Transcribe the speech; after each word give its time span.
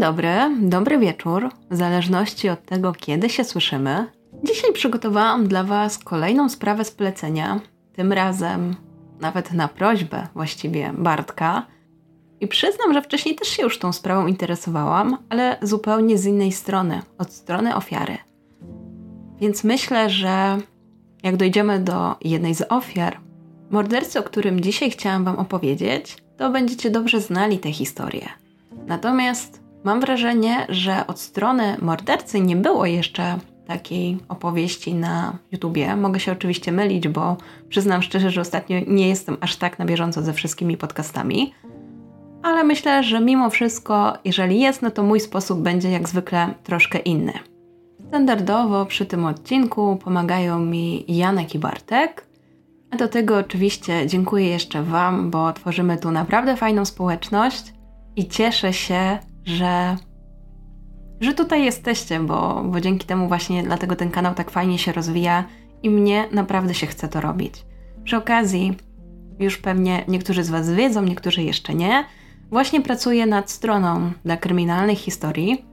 dobry, 0.00 0.56
dobry 0.60 0.98
wieczór, 0.98 1.50
w 1.70 1.76
zależności 1.76 2.48
od 2.48 2.64
tego, 2.64 2.92
kiedy 2.92 3.30
się 3.30 3.44
słyszymy. 3.44 4.06
Dzisiaj 4.44 4.72
przygotowałam 4.72 5.48
dla 5.48 5.64
Was 5.64 5.98
kolejną 5.98 6.48
sprawę 6.48 6.84
z 6.84 6.90
polecenia, 6.90 7.60
tym 7.92 8.12
razem 8.12 8.76
nawet 9.20 9.52
na 9.52 9.68
prośbę 9.68 10.26
właściwie 10.34 10.92
Bartka. 10.98 11.66
I 12.40 12.48
przyznam, 12.48 12.92
że 12.92 13.02
wcześniej 13.02 13.34
też 13.34 13.48
się 13.48 13.62
już 13.62 13.78
tą 13.78 13.92
sprawą 13.92 14.26
interesowałam, 14.26 15.16
ale 15.28 15.58
zupełnie 15.62 16.18
z 16.18 16.26
innej 16.26 16.52
strony, 16.52 17.02
od 17.18 17.32
strony 17.32 17.76
ofiary. 17.76 18.18
Więc 19.40 19.64
myślę, 19.64 20.10
że 20.10 20.58
jak 21.22 21.36
dojdziemy 21.36 21.80
do 21.80 22.16
jednej 22.20 22.54
z 22.54 22.72
ofiar, 22.72 23.20
mordercy, 23.70 24.18
o 24.18 24.22
którym 24.22 24.60
dzisiaj 24.60 24.90
chciałam 24.90 25.24
Wam 25.24 25.38
opowiedzieć, 25.38 26.16
to 26.36 26.50
będziecie 26.50 26.90
dobrze 26.90 27.20
znali 27.20 27.58
tę 27.58 27.72
historię. 27.72 28.28
Natomiast 28.86 29.69
mam 29.84 30.00
wrażenie, 30.00 30.66
że 30.68 31.06
od 31.06 31.20
strony 31.20 31.76
mordercy 31.82 32.40
nie 32.40 32.56
było 32.56 32.86
jeszcze 32.86 33.38
takiej 33.66 34.18
opowieści 34.28 34.94
na 34.94 35.38
YouTubie. 35.52 35.96
Mogę 35.96 36.20
się 36.20 36.32
oczywiście 36.32 36.72
mylić, 36.72 37.08
bo 37.08 37.36
przyznam 37.68 38.02
szczerze, 38.02 38.30
że 38.30 38.40
ostatnio 38.40 38.76
nie 38.86 39.08
jestem 39.08 39.36
aż 39.40 39.56
tak 39.56 39.78
na 39.78 39.84
bieżąco 39.84 40.22
ze 40.22 40.32
wszystkimi 40.32 40.76
podcastami. 40.76 41.54
Ale 42.42 42.64
myślę, 42.64 43.02
że 43.02 43.20
mimo 43.20 43.50
wszystko, 43.50 44.12
jeżeli 44.24 44.60
jest, 44.60 44.82
no 44.82 44.90
to 44.90 45.02
mój 45.02 45.20
sposób 45.20 45.60
będzie 45.60 45.90
jak 45.90 46.08
zwykle 46.08 46.54
troszkę 46.64 46.98
inny. 46.98 47.32
Standardowo 48.08 48.86
przy 48.86 49.06
tym 49.06 49.24
odcinku 49.24 49.98
pomagają 50.04 50.58
mi 50.58 51.04
Janek 51.08 51.54
i 51.54 51.58
Bartek. 51.58 52.26
A 52.90 52.96
do 52.96 53.08
tego 53.08 53.38
oczywiście 53.38 54.06
dziękuję 54.06 54.46
jeszcze 54.46 54.82
Wam, 54.82 55.30
bo 55.30 55.52
tworzymy 55.52 55.98
tu 55.98 56.10
naprawdę 56.10 56.56
fajną 56.56 56.84
społeczność 56.84 57.72
i 58.16 58.28
cieszę 58.28 58.72
się, 58.72 59.18
że, 59.44 59.96
że 61.20 61.34
tutaj 61.34 61.64
jesteście, 61.64 62.20
bo, 62.20 62.62
bo 62.64 62.80
dzięki 62.80 63.06
temu 63.06 63.28
właśnie 63.28 63.62
dlatego 63.62 63.96
ten 63.96 64.10
kanał 64.10 64.34
tak 64.34 64.50
fajnie 64.50 64.78
się 64.78 64.92
rozwija 64.92 65.44
i 65.82 65.90
mnie 65.90 66.28
naprawdę 66.32 66.74
się 66.74 66.86
chce 66.86 67.08
to 67.08 67.20
robić. 67.20 67.64
Przy 68.04 68.16
okazji, 68.16 68.76
już 69.38 69.58
pewnie 69.58 70.04
niektórzy 70.08 70.44
z 70.44 70.50
Was 70.50 70.70
wiedzą, 70.70 71.02
niektórzy 71.02 71.42
jeszcze 71.42 71.74
nie, 71.74 72.04
właśnie 72.50 72.80
pracuję 72.80 73.26
nad 73.26 73.50
stroną 73.50 74.12
dla 74.24 74.36
kryminalnych 74.36 74.98
historii, 74.98 75.64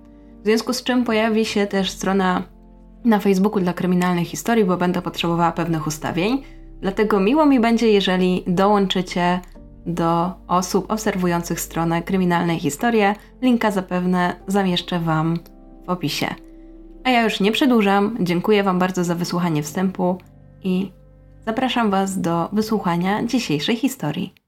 w 0.42 0.46
związku 0.46 0.74
z 0.74 0.84
czym 0.84 1.04
pojawi 1.04 1.46
się 1.46 1.68
też 1.68 1.92
strona 1.92 2.44
na 3.06 3.20
Facebooku 3.20 3.60
dla 3.60 3.74
kryminalnych 3.74 4.28
historii, 4.28 4.66
bo 4.66 4.78
będę 4.78 5.02
potrzebowała 5.02 5.52
pewnych 5.52 5.88
ustawień. 5.88 6.44
Dlatego 6.82 7.20
miło 7.20 7.46
mi 7.46 7.60
będzie, 7.60 7.92
jeżeli 7.92 8.44
dołączycie 8.48 9.40
do 9.88 10.32
osób 10.48 10.92
obserwujących 10.92 11.60
stronę 11.60 12.02
Kryminalne 12.02 12.60
Historie. 12.60 13.16
Linka 13.42 13.72
zapewne 13.72 14.36
zamieszczę 14.48 15.00
Wam 15.00 15.40
w 15.86 15.90
opisie. 15.90 16.28
A 17.04 17.10
ja 17.10 17.24
już 17.24 17.40
nie 17.40 17.52
przedłużam. 17.52 18.18
Dziękuję 18.20 18.64
Wam 18.64 18.80
bardzo 18.80 19.04
za 19.04 19.16
wysłuchanie 19.16 19.64
wstępu 19.64 20.18
i 20.64 20.92
zapraszam 21.46 21.92
Was 21.92 22.22
do 22.22 22.50
wysłuchania 22.54 23.24
dzisiejszej 23.24 23.76
historii. 23.76 24.47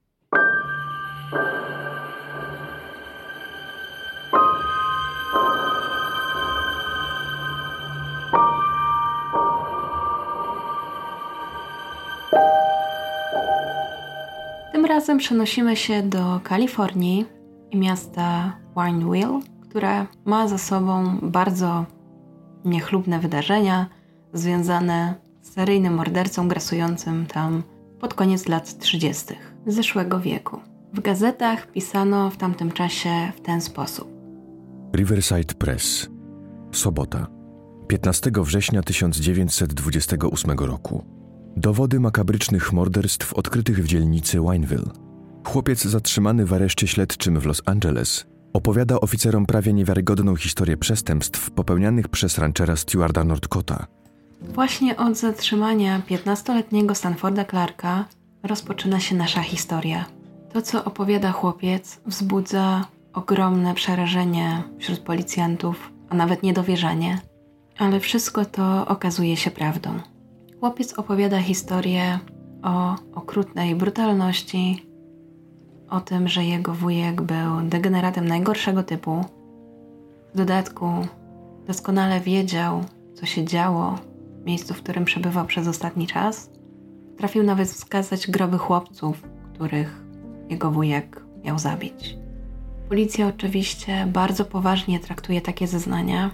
Razem 15.10 15.18
przenosimy 15.18 15.76
się 15.76 16.02
do 16.02 16.40
Kalifornii 16.44 17.26
i 17.70 17.76
miasta 17.76 18.56
Wineville, 18.76 19.40
które 19.60 20.06
ma 20.24 20.48
za 20.48 20.58
sobą 20.58 21.18
bardzo 21.22 21.86
niechlubne 22.64 23.18
wydarzenia 23.18 23.86
związane 24.32 25.14
z 25.42 25.52
seryjnym 25.52 25.94
mordercą 25.94 26.48
grasującym 26.48 27.26
tam 27.26 27.62
pod 28.00 28.14
koniec 28.14 28.48
lat 28.48 28.78
30. 28.78 29.34
zeszłego 29.66 30.20
wieku. 30.20 30.60
W 30.92 31.00
gazetach 31.00 31.72
pisano 31.72 32.30
w 32.30 32.36
tamtym 32.36 32.72
czasie 32.72 33.32
w 33.36 33.40
ten 33.40 33.60
sposób. 33.60 34.08
Riverside 34.96 35.54
Press. 35.54 36.08
Sobota. 36.72 37.26
15 37.88 38.30
września 38.36 38.82
1928 38.82 40.58
roku. 40.58 41.19
Dowody 41.56 42.00
makabrycznych 42.00 42.72
morderstw 42.72 43.34
odkrytych 43.34 43.84
w 43.84 43.86
dzielnicy 43.86 44.40
Wineville. 44.40 44.90
Chłopiec 45.44 45.84
zatrzymany 45.84 46.46
w 46.46 46.52
areszcie 46.52 46.86
śledczym 46.86 47.40
w 47.40 47.46
Los 47.46 47.62
Angeles 47.66 48.26
opowiada 48.52 49.00
oficerom 49.00 49.46
prawie 49.46 49.72
niewiarygodną 49.72 50.36
historię 50.36 50.76
przestępstw 50.76 51.50
popełnianych 51.50 52.08
przez 52.08 52.38
ranchera 52.38 52.76
Stewarda 52.76 53.24
Northcota. 53.24 53.86
Właśnie 54.40 54.96
od 54.96 55.16
zatrzymania 55.16 56.02
15-letniego 56.10 56.94
Stanforda 56.94 57.44
Clarka 57.44 58.04
rozpoczyna 58.42 59.00
się 59.00 59.16
nasza 59.16 59.42
historia. 59.42 60.04
To, 60.52 60.62
co 60.62 60.84
opowiada 60.84 61.32
chłopiec, 61.32 62.00
wzbudza 62.06 62.84
ogromne 63.12 63.74
przerażenie 63.74 64.62
wśród 64.78 64.98
policjantów, 64.98 65.92
a 66.08 66.14
nawet 66.14 66.42
niedowierzanie, 66.42 67.20
ale 67.78 68.00
wszystko 68.00 68.44
to 68.44 68.86
okazuje 68.86 69.36
się 69.36 69.50
prawdą. 69.50 70.00
Chłopiec 70.60 70.92
opowiada 70.92 71.38
historię 71.38 72.18
o 72.62 72.96
okrutnej 73.14 73.74
brutalności, 73.74 74.86
o 75.90 76.00
tym, 76.00 76.28
że 76.28 76.44
jego 76.44 76.74
wujek 76.74 77.22
był 77.22 77.62
degeneratem 77.68 78.28
najgorszego 78.28 78.82
typu. 78.82 79.24
W 80.34 80.36
dodatku 80.36 80.86
doskonale 81.66 82.20
wiedział, 82.20 82.84
co 83.14 83.26
się 83.26 83.44
działo 83.44 83.98
w 84.42 84.46
miejscu, 84.46 84.74
w 84.74 84.82
którym 84.82 85.04
przebywał 85.04 85.46
przez 85.46 85.68
ostatni 85.68 86.06
czas. 86.06 86.50
Trafił 87.18 87.42
nawet 87.42 87.68
wskazać 87.68 88.30
groby 88.30 88.58
chłopców, 88.58 89.22
których 89.54 90.02
jego 90.48 90.70
wujek 90.70 91.24
miał 91.44 91.58
zabić. 91.58 92.16
Policja 92.88 93.26
oczywiście 93.26 94.06
bardzo 94.06 94.44
poważnie 94.44 95.00
traktuje 95.00 95.40
takie 95.40 95.66
zeznania 95.66 96.30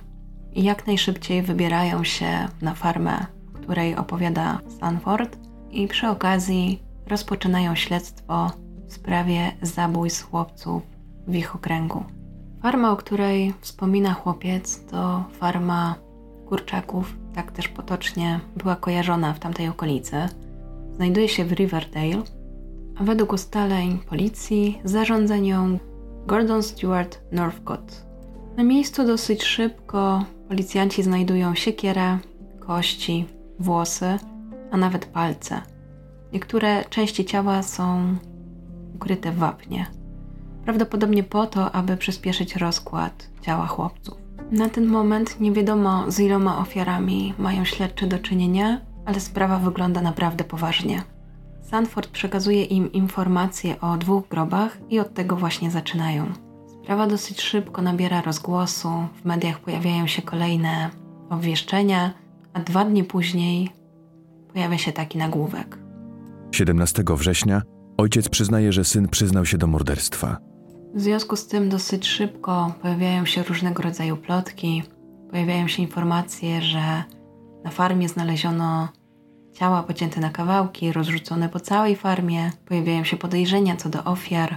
i 0.54 0.64
jak 0.64 0.87
najszybciej 0.87 1.43
wybierają 1.43 2.04
się 2.04 2.48
na 2.62 2.75
farmę 2.75 3.35
której 3.66 3.97
opowiada 3.97 4.59
Stanford, 4.69 5.38
i 5.71 5.88
przy 5.88 6.09
okazji 6.09 6.82
rozpoczynają 7.06 7.75
śledztwo 7.75 8.50
w 8.87 8.93
sprawie 8.93 9.53
zabójstw 9.62 10.31
chłopców 10.31 10.82
w 11.27 11.34
ich 11.34 11.54
okręgu. 11.54 12.05
Farma, 12.62 12.93
o 12.93 12.97
której 12.97 13.55
wspomina 13.60 14.15
chłopiec, 14.15 14.84
to 14.91 15.25
farma 15.32 15.94
kurczaków, 16.49 17.16
tak 17.34 17.53
też 17.53 17.69
potocznie 17.69 18.41
była 18.56 18.76
kojarzona 18.76 19.32
w 19.32 19.38
tamtej 19.38 19.69
okolicy. 19.69 20.16
Znajduje 20.93 21.28
się 21.28 21.44
w 21.44 21.53
Riverdale, 21.53 22.22
a 22.99 23.05
według 23.05 23.32
ustaleń 23.32 23.99
policji 23.99 24.81
zarządza 24.84 25.37
nią 25.37 25.78
Gordon 26.26 26.62
Stewart 26.62 27.19
Northcott. 27.32 28.06
Na 28.56 28.62
miejscu 28.62 29.06
dosyć 29.06 29.44
szybko 29.44 30.25
policjanci 30.49 31.03
znajdują 31.03 31.55
siekierę, 31.55 32.19
kości, 32.60 33.35
włosy, 33.59 34.19
a 34.71 34.77
nawet 34.77 35.06
palce. 35.06 35.62
Niektóre 36.33 36.84
części 36.84 37.25
ciała 37.25 37.62
są 37.62 38.17
ukryte 38.94 39.33
w 39.33 39.37
wapnie. 39.37 39.87
Prawdopodobnie 40.65 41.22
po 41.22 41.47
to, 41.47 41.72
aby 41.72 41.97
przyspieszyć 41.97 42.56
rozkład 42.56 43.31
ciała 43.43 43.67
chłopców. 43.67 44.19
Na 44.50 44.69
ten 44.69 44.87
moment 44.87 45.41
nie 45.41 45.53
wiadomo, 45.53 46.11
z 46.11 46.20
iloma 46.20 46.58
ofiarami 46.58 47.35
mają 47.38 47.64
śledczy 47.64 48.06
do 48.06 48.19
czynienia, 48.19 48.81
ale 49.05 49.20
sprawa 49.20 49.59
wygląda 49.59 50.00
naprawdę 50.00 50.44
poważnie. 50.44 51.02
Sanford 51.62 52.11
przekazuje 52.11 52.64
im 52.64 52.93
informacje 52.93 53.81
o 53.81 53.97
dwóch 53.97 54.29
grobach 54.29 54.79
i 54.91 55.00
od 55.00 55.14
tego 55.14 55.37
właśnie 55.37 55.70
zaczynają. 55.70 56.26
Sprawa 56.82 57.06
dosyć 57.06 57.41
szybko 57.41 57.82
nabiera 57.82 58.20
rozgłosu, 58.23 58.91
w 59.23 59.25
mediach 59.25 59.59
pojawiają 59.59 60.06
się 60.06 60.23
kolejne 60.23 60.91
obwieszczenia, 61.31 62.11
a 62.56 62.61
dwa 62.61 62.85
dni 62.85 63.05
później 63.05 63.70
pojawia 64.53 64.79
się 64.79 64.93
taki 64.93 65.19
nagłówek. 65.19 65.79
17 66.53 67.05
września 67.08 67.62
ojciec 67.97 68.29
przyznaje, 68.29 68.73
że 68.73 68.85
syn 68.85 69.08
przyznał 69.08 69.47
się 69.47 69.58
do 69.58 69.67
morderstwa. 69.67 70.37
W 70.94 71.00
związku 71.00 71.37
z 71.37 71.47
tym 71.47 71.69
dosyć 71.69 72.06
szybko 72.06 72.75
pojawiają 72.82 73.26
się 73.26 73.43
różnego 73.43 73.82
rodzaju 73.82 74.17
plotki, 74.17 74.82
pojawiają 75.31 75.69
się 75.69 75.82
informacje, 75.82 76.62
że 76.62 77.05
na 77.64 77.70
farmie 77.70 78.08
znaleziono 78.08 78.88
ciała 79.52 79.82
pocięte 79.82 80.20
na 80.20 80.31
kawałki, 80.31 80.93
rozrzucone 80.93 81.49
po 81.49 81.61
całej 81.61 81.97
farmie, 81.97 82.50
pojawiają 82.67 83.05
się 83.05 83.17
podejrzenia 83.17 83.76
co 83.76 83.88
do 83.88 84.05
ofiar 84.05 84.56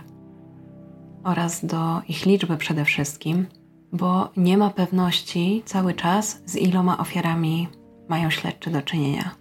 oraz 1.24 1.66
do 1.66 2.02
ich 2.07 2.25
liczby 2.25 2.57
przede 2.57 2.86
wszystkim, 2.86 3.45
bo 3.94 4.30
nie 4.38 4.57
ma 4.57 4.69
pewności 4.69 5.63
cały 5.66 5.94
czas 5.94 6.42
z 6.45 6.56
iloma 6.56 6.98
ofiarami 6.98 7.68
mają 8.09 8.29
śledczy 8.29 8.69
do 8.69 8.81
czynienia. 8.81 9.31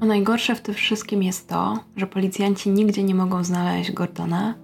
A 0.00 0.06
najgorsze 0.06 0.54
w 0.54 0.60
tym 0.60 0.74
wszystkim 0.74 1.22
jest 1.22 1.48
to, 1.48 1.78
że 1.96 2.06
policjanci 2.06 2.70
nigdzie 2.70 3.02
nie 3.02 3.14
mogą 3.14 3.44
znaleźć 3.44 3.92
Gordona. 3.92 4.54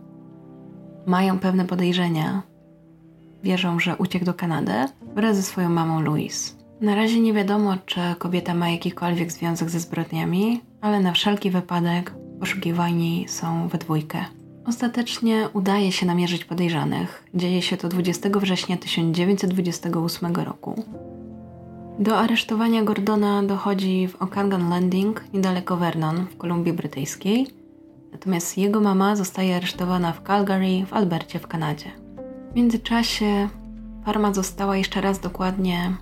Mają 1.06 1.38
pewne 1.38 1.64
podejrzenia, 1.64 2.43
wierzą, 3.43 3.81
że 3.81 3.97
uciekł 3.97 4.25
do 4.25 4.35
Kanady 4.35 4.73
wraz 5.14 5.37
ze 5.37 5.43
swoją 5.43 5.69
mamą 5.69 6.00
Louise. 6.00 6.55
Na 6.81 6.94
razie 6.94 7.20
nie 7.20 7.32
wiadomo, 7.32 7.76
czy 7.87 8.00
kobieta 8.19 8.55
ma 8.55 8.70
jakikolwiek 8.70 9.32
związek 9.32 9.70
ze 9.70 9.81
zbrodniami, 9.81 10.61
ale 10.81 11.00
na 11.00 11.12
wszelki 11.12 11.50
wypadek 11.50 12.14
poszukiwani 12.41 13.26
są 13.29 13.69
we 13.69 13.79
dwójkę. 13.79 14.25
Ostatecznie 14.67 15.49
udaje 15.52 15.93
się 15.93 16.06
namierzyć 16.06 16.44
podejrzanych. 16.44 17.25
Dzieje 17.35 17.62
się 17.62 17.76
to 17.76 17.88
20 17.88 18.29
września 18.29 18.76
1928 18.76 20.35
roku. 20.35 20.85
Do 22.00 22.19
aresztowania 22.19 22.82
Gordona 22.85 23.43
dochodzi 23.43 24.08
w 24.08 24.17
Okangan 24.17 24.69
Landing, 24.69 25.25
niedaleko 25.32 25.76
Vernon, 25.76 26.26
w 26.26 26.37
Kolumbii 26.37 26.73
Brytyjskiej. 26.73 27.47
Natomiast 28.12 28.58
jego 28.58 28.81
mama 28.81 29.17
zostaje 29.17 29.56
aresztowana 29.56 30.12
w 30.12 30.23
Calgary, 30.23 30.87
w 30.87 30.93
Albercie, 30.93 31.38
w 31.38 31.47
Kanadzie. 31.47 31.91
W 32.52 32.56
międzyczasie 32.56 33.49
farma 34.05 34.35
została 34.35 34.76
jeszcze 34.76 35.00
raz 35.00 35.20
dokładnie 35.20 35.97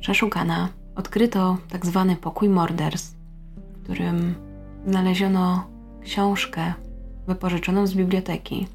przeszukana. 0.00 0.68
Odkryto 0.96 1.56
tak 1.68 1.86
zwany 1.86 2.16
pokój 2.16 2.48
Morders, 2.48 3.14
w 3.56 3.82
którym 3.84 4.34
znaleziono 4.86 5.64
książkę 6.02 6.72
wypożyczoną 7.26 7.86
z 7.86 7.94
biblioteki. 7.94 8.66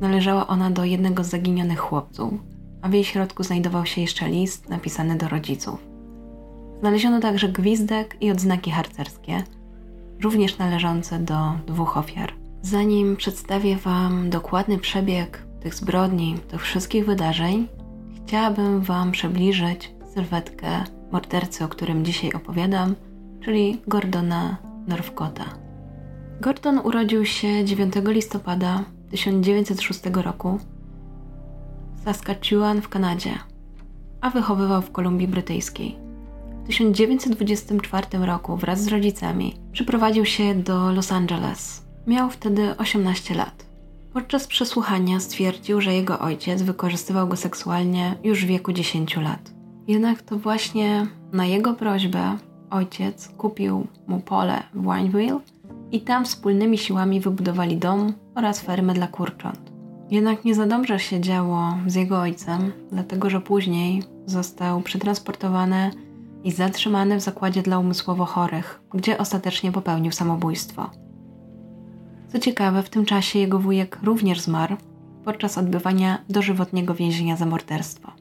Należała 0.00 0.46
ona 0.46 0.70
do 0.70 0.84
jednego 0.84 1.24
z 1.24 1.28
zaginionych 1.28 1.78
chłopców, 1.78 2.34
a 2.82 2.88
w 2.88 2.92
jej 2.92 3.04
środku 3.04 3.42
znajdował 3.42 3.86
się 3.86 4.00
jeszcze 4.00 4.28
list 4.28 4.68
napisany 4.68 5.16
do 5.16 5.28
rodziców. 5.28 5.84
Znaleziono 6.80 7.20
także 7.20 7.48
gwizdek 7.48 8.16
i 8.20 8.30
odznaki 8.30 8.70
harcerskie, 8.70 9.42
również 10.22 10.58
należące 10.58 11.18
do 11.18 11.52
dwóch 11.66 11.96
ofiar. 11.96 12.32
Zanim 12.62 13.16
przedstawię 13.16 13.76
Wam 13.76 14.30
dokładny 14.30 14.78
przebieg 14.78 15.42
tych 15.60 15.74
zbrodni, 15.74 16.38
tych 16.48 16.62
wszystkich 16.62 17.06
wydarzeń, 17.06 17.68
chciałabym 18.26 18.80
Wam 18.80 19.12
przybliżyć 19.12 19.94
sylwetkę 20.14 20.84
mordercy, 21.12 21.64
o 21.64 21.68
którym 21.68 22.04
dzisiaj 22.04 22.32
opowiadam, 22.32 22.94
czyli 23.44 23.80
Gordona 23.86 24.56
Northcota. 24.88 25.44
Gordon 26.40 26.78
urodził 26.78 27.26
się 27.26 27.64
9 27.64 27.94
listopada 28.06 28.84
1906 29.10 30.00
roku 30.14 30.58
Saskatchewan 32.08 32.82
w 32.82 32.88
Kanadzie, 32.88 33.30
a 34.20 34.30
wychowywał 34.30 34.82
w 34.82 34.92
Kolumbii 34.92 35.28
Brytyjskiej. 35.28 35.96
W 36.64 36.66
1924 36.66 38.06
roku 38.18 38.56
wraz 38.56 38.82
z 38.82 38.88
rodzicami 38.88 39.54
przyprowadził 39.72 40.24
się 40.24 40.54
do 40.54 40.92
Los 40.92 41.12
Angeles. 41.12 41.86
Miał 42.06 42.30
wtedy 42.30 42.76
18 42.76 43.34
lat. 43.34 43.66
Podczas 44.12 44.46
przesłuchania 44.46 45.20
stwierdził, 45.20 45.80
że 45.80 45.94
jego 45.94 46.18
ojciec 46.18 46.62
wykorzystywał 46.62 47.28
go 47.28 47.36
seksualnie 47.36 48.14
już 48.24 48.44
w 48.44 48.48
wieku 48.48 48.72
10 48.72 49.16
lat. 49.16 49.52
Jednak 49.88 50.22
to 50.22 50.38
właśnie 50.38 51.06
na 51.32 51.46
jego 51.46 51.74
prośbę 51.74 52.38
ojciec 52.70 53.28
kupił 53.28 53.86
mu 54.06 54.20
pole 54.20 54.62
w 54.74 54.82
Wineville 54.82 55.40
i 55.92 56.00
tam 56.00 56.24
wspólnymi 56.24 56.78
siłami 56.78 57.20
wybudowali 57.20 57.76
dom 57.76 58.12
oraz 58.34 58.60
fermę 58.60 58.94
dla 58.94 59.06
kurcząt. 59.06 59.77
Jednak 60.10 60.44
nie 60.44 60.54
za 60.54 60.66
dobrze 60.66 60.98
się 60.98 61.20
działo 61.20 61.74
z 61.86 61.94
jego 61.94 62.20
ojcem, 62.20 62.72
dlatego 62.92 63.30
że 63.30 63.40
później 63.40 64.02
został 64.26 64.80
przetransportowany 64.80 65.90
i 66.44 66.52
zatrzymany 66.52 67.16
w 67.16 67.20
zakładzie 67.20 67.62
dla 67.62 67.78
umysłowo 67.78 68.24
chorych, 68.24 68.80
gdzie 68.94 69.18
ostatecznie 69.18 69.72
popełnił 69.72 70.12
samobójstwo. 70.12 70.90
Co 72.32 72.38
ciekawe, 72.38 72.82
w 72.82 72.90
tym 72.90 73.04
czasie 73.04 73.38
jego 73.38 73.58
wujek 73.58 73.98
również 74.02 74.40
zmarł 74.40 74.76
podczas 75.24 75.58
odbywania 75.58 76.18
dożywotniego 76.28 76.94
więzienia 76.94 77.36
za 77.36 77.46
morderstwo. 77.46 78.12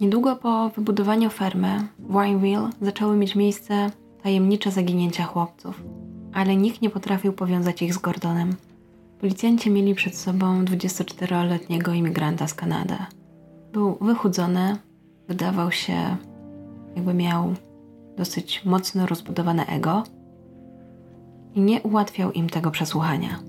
Niedługo 0.00 0.36
po 0.36 0.70
wybudowaniu 0.70 1.30
fermy 1.30 1.88
w 1.98 2.12
Wineville 2.12 2.70
zaczęły 2.80 3.16
mieć 3.16 3.34
miejsce 3.34 3.90
tajemnicze 4.22 4.70
zaginięcia 4.70 5.24
chłopców, 5.24 5.82
ale 6.34 6.56
nikt 6.56 6.82
nie 6.82 6.90
potrafił 6.90 7.32
powiązać 7.32 7.82
ich 7.82 7.94
z 7.94 7.98
Gordonem. 7.98 8.54
Policjanci 9.20 9.70
mieli 9.70 9.94
przed 9.94 10.16
sobą 10.16 10.64
24-letniego 10.64 11.92
imigranta 11.92 12.46
z 12.46 12.54
Kanady. 12.54 12.96
Był 13.72 13.98
wychudzony, 14.00 14.76
wydawał 15.28 15.72
się, 15.72 16.16
jakby 16.96 17.14
miał 17.14 17.54
dosyć 18.16 18.64
mocno 18.64 19.06
rozbudowane 19.06 19.66
ego 19.66 20.02
i 21.54 21.60
nie 21.60 21.82
ułatwiał 21.82 22.32
im 22.32 22.50
tego 22.50 22.70
przesłuchania. 22.70 23.40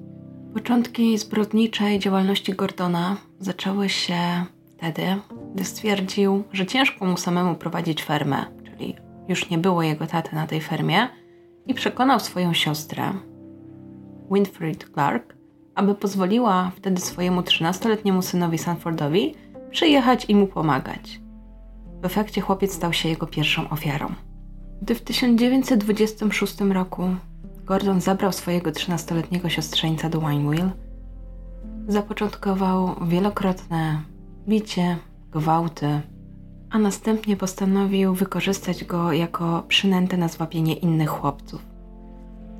Początki 0.53 1.17
zbrodniczej 1.17 1.99
działalności 1.99 2.53
Gordona 2.53 3.17
zaczęły 3.39 3.89
się 3.89 4.45
wtedy, 4.77 5.03
gdy 5.53 5.63
stwierdził, 5.63 6.43
że 6.51 6.65
ciężko 6.65 7.05
mu 7.05 7.17
samemu 7.17 7.55
prowadzić 7.55 8.03
fermę, 8.03 8.45
czyli 8.63 8.95
już 9.27 9.49
nie 9.49 9.57
było 9.57 9.83
jego 9.83 10.07
taty 10.07 10.35
na 10.35 10.47
tej 10.47 10.61
fermie, 10.61 11.07
i 11.65 11.73
przekonał 11.73 12.19
swoją 12.19 12.53
siostrę, 12.53 13.13
Winfried 14.31 14.89
Clark, 14.93 15.36
aby 15.77 15.95
pozwoliła 15.95 16.71
wtedy 16.75 17.01
swojemu 17.01 17.41
13-letniemu 17.41 18.21
synowi 18.21 18.57
Sanfordowi 18.57 19.35
przyjechać 19.71 20.25
i 20.27 20.35
mu 20.35 20.47
pomagać. 20.47 21.19
W 22.01 22.05
efekcie 22.05 22.41
chłopiec 22.41 22.73
stał 22.73 22.93
się 22.93 23.09
jego 23.09 23.27
pierwszą 23.27 23.69
ofiarą. 23.69 24.13
Gdy 24.81 24.95
w 24.95 25.01
1926 25.01 26.61
roku 26.61 27.03
Gordon 27.65 28.01
zabrał 28.01 28.31
swojego 28.31 28.71
13-letniego 28.71 29.49
siostrzeńca 29.49 30.09
do 30.09 30.19
Wineville, 30.19 30.71
zapoczątkował 31.87 32.95
wielokrotne 33.07 34.01
bicie, 34.47 34.97
gwałty, 35.31 36.01
a 36.69 36.79
następnie 36.79 37.37
postanowił 37.37 38.13
wykorzystać 38.13 38.85
go 38.85 39.13
jako 39.13 39.63
przynętę 39.67 40.17
na 40.17 40.27
zwabienie 40.27 40.73
innych 40.73 41.09
chłopców. 41.09 41.76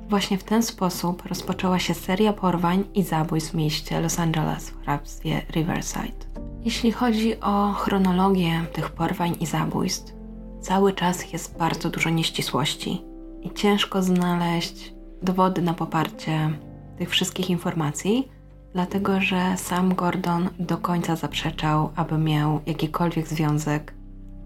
Właśnie 0.08 0.38
w 0.38 0.44
ten 0.44 0.62
sposób 0.62 1.26
rozpoczęła 1.26 1.78
się 1.78 1.94
seria 1.94 2.32
porwań 2.32 2.84
i 2.94 3.02
zabójstw 3.02 3.52
w 3.52 3.54
mieście 3.54 4.00
Los 4.00 4.18
Angeles 4.18 4.70
w 4.70 4.82
hrabstwie 4.82 5.42
Riverside. 5.50 6.26
Jeśli 6.64 6.92
chodzi 6.92 7.40
o 7.40 7.72
chronologię 7.72 8.64
tych 8.72 8.90
porwań 8.90 9.36
i 9.40 9.46
zabójstw, 9.46 10.12
cały 10.60 10.92
czas 10.92 11.32
jest 11.32 11.58
bardzo 11.58 11.90
dużo 11.90 12.10
nieścisłości 12.10 13.04
i 13.42 13.50
ciężko 13.50 14.02
znaleźć 14.02 14.94
dowody 15.22 15.62
na 15.62 15.74
poparcie 15.74 16.50
tych 16.98 17.10
wszystkich 17.10 17.50
informacji, 17.50 18.28
dlatego 18.72 19.20
że 19.20 19.56
sam 19.56 19.94
Gordon 19.94 20.48
do 20.58 20.76
końca 20.76 21.16
zaprzeczał, 21.16 21.90
aby 21.96 22.18
miał 22.18 22.60
jakikolwiek 22.66 23.28
związek 23.28 23.94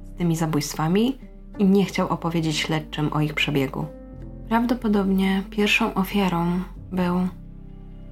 z 0.05 0.19
tymi 0.19 0.37
zabójstwami 0.37 1.19
i 1.59 1.65
nie 1.65 1.85
chciał 1.85 2.09
opowiedzieć 2.09 2.57
śledczym 2.57 3.13
o 3.13 3.21
ich 3.21 3.35
przebiegu. 3.35 4.02
Prawdopodobnie 4.53 5.43
pierwszą 5.51 5.95
ofiarą 5.95 6.61
był 6.93 7.15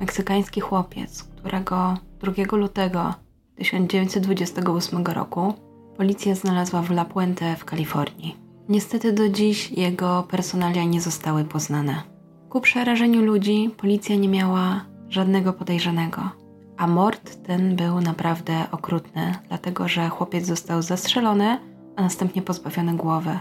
meksykański 0.00 0.60
chłopiec, 0.60 1.22
którego 1.22 1.96
2 2.20 2.56
lutego 2.56 3.14
1928 3.56 5.04
roku 5.06 5.54
policja 5.96 6.34
znalazła 6.34 6.82
w 6.82 6.90
La 6.90 7.04
Puente 7.04 7.56
w 7.56 7.64
Kalifornii. 7.64 8.36
Niestety 8.68 9.12
do 9.12 9.28
dziś 9.28 9.70
jego 9.70 10.22
personalia 10.22 10.84
nie 10.84 11.00
zostały 11.00 11.44
poznane. 11.44 12.02
Ku 12.48 12.60
przerażeniu 12.60 13.22
ludzi 13.22 13.70
policja 13.76 14.16
nie 14.16 14.28
miała 14.28 14.84
żadnego 15.08 15.52
podejrzanego, 15.52 16.30
a 16.76 16.86
mord 16.86 17.46
ten 17.46 17.76
był 17.76 18.00
naprawdę 18.00 18.66
okrutny, 18.72 19.34
dlatego 19.48 19.88
że 19.88 20.08
chłopiec 20.08 20.46
został 20.46 20.82
zastrzelony, 20.82 21.58
a 21.96 22.02
następnie 22.02 22.42
pozbawiony 22.42 22.94
głowy. 22.94 23.38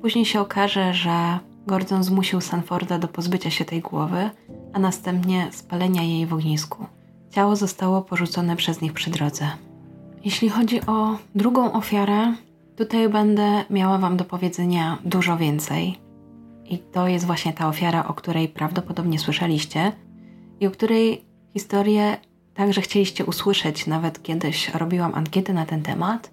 Później 0.00 0.24
się 0.24 0.40
okaże, 0.40 0.94
że 0.94 1.38
Gordon 1.66 2.04
zmusił 2.04 2.40
Sanforda 2.40 2.98
do 2.98 3.08
pozbycia 3.08 3.50
się 3.50 3.64
tej 3.64 3.80
głowy, 3.80 4.30
a 4.72 4.78
następnie 4.78 5.48
spalenia 5.52 6.02
jej 6.02 6.26
w 6.26 6.34
ognisku. 6.34 6.86
Ciało 7.30 7.56
zostało 7.56 8.02
porzucone 8.02 8.56
przez 8.56 8.80
nich 8.80 8.92
przy 8.92 9.10
drodze. 9.10 9.50
Jeśli 10.24 10.48
chodzi 10.48 10.86
o 10.86 11.18
drugą 11.34 11.72
ofiarę, 11.72 12.34
tutaj 12.76 13.08
będę 13.08 13.64
miała 13.70 13.98
Wam 13.98 14.16
do 14.16 14.24
powiedzenia 14.24 14.98
dużo 15.04 15.36
więcej. 15.36 15.98
I 16.64 16.78
to 16.78 17.08
jest 17.08 17.26
właśnie 17.26 17.52
ta 17.52 17.68
ofiara, 17.68 18.06
o 18.06 18.14
której 18.14 18.48
prawdopodobnie 18.48 19.18
słyszeliście 19.18 19.92
i 20.60 20.66
o 20.66 20.70
której 20.70 21.24
historię 21.52 22.16
także 22.54 22.80
chcieliście 22.80 23.24
usłyszeć, 23.24 23.86
nawet 23.86 24.22
kiedyś 24.22 24.68
robiłam 24.74 25.14
ankietę 25.14 25.52
na 25.52 25.66
ten 25.66 25.82
temat. 25.82 26.30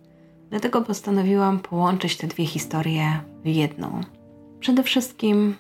Dlatego 0.50 0.82
postanowiłam 0.82 1.60
połączyć 1.60 2.18
te 2.18 2.28
dwie 2.28 2.46
historie 2.46 3.20
w 3.44 3.48
jedną. 3.48 4.02
Przede 4.62 4.84
wszystkim, 4.84 5.56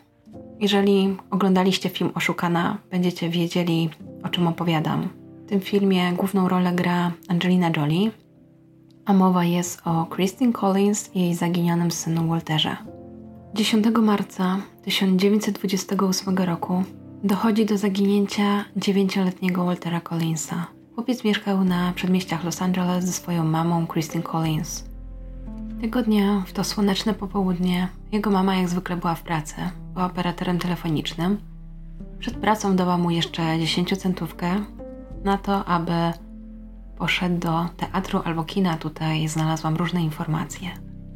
jeżeli 0.60 1.18
oglądaliście 1.30 1.90
film 1.90 2.12
Oszukana, 2.16 2.78
będziecie 2.92 3.30
wiedzieli, 3.30 3.90
o 4.24 4.30
czym 4.30 4.48
opowiadam. 4.48 5.10
W 5.46 5.50
tym 5.50 5.62
filmie 5.62 6.14
główną 6.14 6.50
rolę 6.50 6.74
gra 6.74 7.12
Angelina 7.28 7.72
Jolie, 7.78 8.12
a 9.06 9.14
mowa 9.14 9.46
jest 9.46 9.82
o 9.86 10.06
Christine 10.16 10.54
Collins 10.54 11.16
i 11.16 11.20
jej 11.20 11.36
zaginionym 11.36 11.92
synu 11.92 12.28
Walterze. 12.28 12.78
10 13.54 13.86
marca 14.02 14.62
1928 14.84 16.38
roku 16.38 16.84
dochodzi 17.24 17.66
do 17.66 17.78
zaginięcia 17.78 18.66
dziewięcioletniego 18.76 19.66
Waltera 19.66 20.02
Collinsa. 20.02 20.68
Chłopiec 20.96 21.24
mieszkał 21.24 21.64
na 21.64 21.94
przedmieściach 21.96 22.44
Los 22.44 22.62
Angeles 22.62 23.06
ze 23.06 23.12
swoją 23.12 23.44
mamą 23.44 23.88
Christine 23.88 24.24
Collins. 24.24 24.91
Tego 25.82 26.02
dnia, 26.02 26.44
w 26.48 26.54
to 26.54 26.64
słoneczne 26.64 27.14
popołudnie, 27.14 27.88
jego 28.12 28.32
mama 28.32 28.56
jak 28.56 28.70
zwykle 28.70 28.98
była 28.98 29.16
w 29.16 29.22
pracy, 29.22 29.56
była 29.94 30.06
operatorem 30.06 30.60
telefonicznym. 30.60 31.38
Przed 32.20 32.38
pracą 32.38 32.76
dała 32.76 32.98
mu 32.98 33.12
jeszcze 33.12 33.60
10 33.60 33.98
centówkę 33.98 34.64
na 35.24 35.38
to, 35.38 35.66
aby 35.66 35.92
poszedł 36.98 37.40
do 37.40 37.66
teatru 37.78 38.22
albo 38.26 38.44
kina. 38.44 38.78
Tutaj 38.78 39.28
znalazłam 39.28 39.76
różne 39.76 40.02
informacje. 40.02 40.70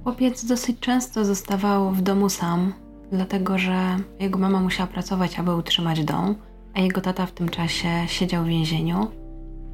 Chłopiec 0.04 0.46
dosyć 0.46 0.80
często 0.80 1.26
zostawał 1.26 1.92
w 1.92 2.02
domu 2.02 2.30
sam, 2.30 2.74
dlatego 3.12 3.58
że 3.58 3.98
jego 4.20 4.40
mama 4.40 4.60
musiała 4.60 4.88
pracować, 4.88 5.40
aby 5.40 5.56
utrzymać 5.56 6.04
dom, 6.04 6.36
a 6.74 6.80
jego 6.80 7.02
tata 7.02 7.26
w 7.26 7.32
tym 7.32 7.50
czasie 7.50 7.90
siedział 8.08 8.44
w 8.44 8.48
więzieniu 8.48 9.08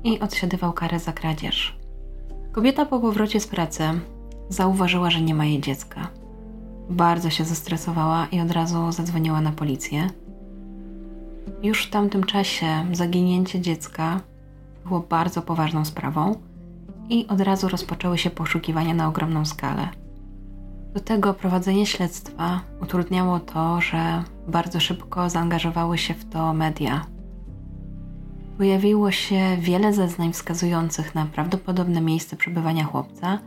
i 0.03 0.19
odsiadywał 0.19 0.73
karę 0.73 0.99
za 0.99 1.13
kradzież. 1.13 1.77
Kobieta 2.51 2.85
po 2.85 2.99
powrocie 2.99 3.39
z 3.39 3.47
pracy 3.47 3.83
zauważyła, 4.53 5.09
że 5.09 5.21
nie 5.21 5.35
ma 5.35 5.45
jej 5.45 5.61
dziecka. 5.61 6.07
Bardzo 6.89 7.29
się 7.29 7.45
zestresowała 7.45 8.27
i 8.31 8.41
od 8.41 8.51
razu 8.51 8.91
zadzwoniła 8.91 9.41
na 9.41 9.51
policję. 9.51 10.09
Już 11.63 11.85
w 11.85 11.89
tamtym 11.89 12.23
czasie 12.23 12.67
zaginięcie 12.91 13.61
dziecka 13.61 14.21
było 14.85 14.99
bardzo 14.99 15.41
poważną 15.41 15.85
sprawą 15.85 16.35
i 17.09 17.27
od 17.27 17.41
razu 17.41 17.67
rozpoczęły 17.67 18.17
się 18.17 18.29
poszukiwania 18.29 18.93
na 18.93 19.07
ogromną 19.07 19.45
skalę. 19.45 19.87
Do 20.93 20.99
tego 20.99 21.33
prowadzenie 21.33 21.85
śledztwa 21.85 22.61
utrudniało 22.81 23.39
to, 23.39 23.81
że 23.81 24.23
bardzo 24.47 24.79
szybko 24.79 25.29
zaangażowały 25.29 25.97
się 25.97 26.13
w 26.13 26.29
to 26.29 26.53
media. 26.53 27.05
Pojawiło 28.57 29.11
się 29.11 29.57
wiele 29.59 29.93
zeznań 29.93 30.33
wskazujących 30.33 31.15
na 31.15 31.25
prawdopodobne 31.25 32.01
miejsce 32.01 32.35
przebywania 32.35 32.83
chłopca, 32.83 33.39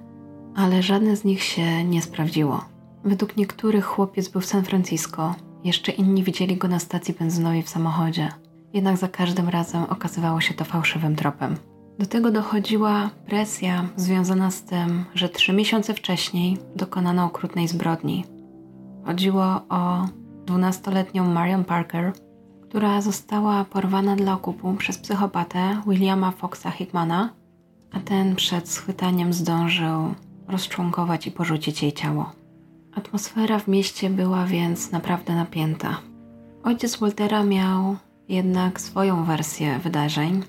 ale 0.54 0.82
żadne 0.82 1.16
z 1.16 1.24
nich 1.24 1.42
się 1.42 1.84
nie 1.84 2.02
sprawdziło. 2.02 2.64
Według 3.04 3.36
niektórych 3.36 3.84
chłopiec 3.84 4.28
był 4.28 4.40
w 4.40 4.46
San 4.46 4.64
Francisco, 4.64 5.34
jeszcze 5.64 5.92
inni 5.92 6.22
widzieli 6.22 6.56
go 6.56 6.68
na 6.68 6.78
stacji 6.78 7.14
benzynowej 7.14 7.62
w 7.62 7.68
samochodzie. 7.68 8.28
Jednak 8.72 8.96
za 8.96 9.08
każdym 9.08 9.48
razem 9.48 9.84
okazywało 9.84 10.40
się 10.40 10.54
to 10.54 10.64
fałszywym 10.64 11.16
tropem. 11.16 11.56
Do 11.98 12.06
tego 12.06 12.30
dochodziła 12.30 13.10
presja 13.26 13.88
związana 13.96 14.50
z 14.50 14.62
tym, 14.62 15.04
że 15.14 15.28
trzy 15.28 15.52
miesiące 15.52 15.94
wcześniej 15.94 16.58
dokonano 16.76 17.24
okrutnej 17.24 17.68
zbrodni. 17.68 18.24
Chodziło 19.06 19.44
o 19.68 20.08
12-letnią 20.46 21.32
Marion 21.32 21.64
Parker, 21.64 22.12
która 22.68 23.00
została 23.00 23.64
porwana 23.64 24.16
dla 24.16 24.32
okupu 24.32 24.74
przez 24.74 24.98
psychopatę 24.98 25.82
Williama 25.86 26.30
Foxa 26.30 26.70
Hickmana, 26.70 27.30
a 27.92 28.00
ten 28.00 28.36
przed 28.36 28.68
schwytaniem 28.68 29.32
zdążył 29.32 30.14
rozczłonkować 30.48 31.26
i 31.26 31.30
porzucić 31.30 31.82
jej 31.82 31.92
ciało. 31.92 32.32
Atmosfera 32.94 33.58
w 33.58 33.68
mieście 33.68 34.10
była 34.10 34.46
więc 34.46 34.92
naprawdę 34.92 35.34
napięta. 35.34 36.00
Ojciec 36.64 36.96
Waltera 36.96 37.44
miał 37.44 37.96
jednak 38.28 38.80
swoją 38.80 39.24
wersję 39.24 39.78
wydarzeń. 39.78 40.42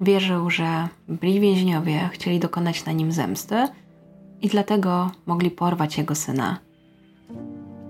Wierzył, 0.00 0.50
że 0.50 0.88
byli 1.08 1.40
więźniowie 1.40 2.10
chcieli 2.12 2.40
dokonać 2.40 2.84
na 2.84 2.92
nim 2.92 3.12
zemsty 3.12 3.68
i 4.42 4.48
dlatego 4.48 5.10
mogli 5.26 5.50
porwać 5.50 5.98
jego 5.98 6.14
syna. 6.14 6.58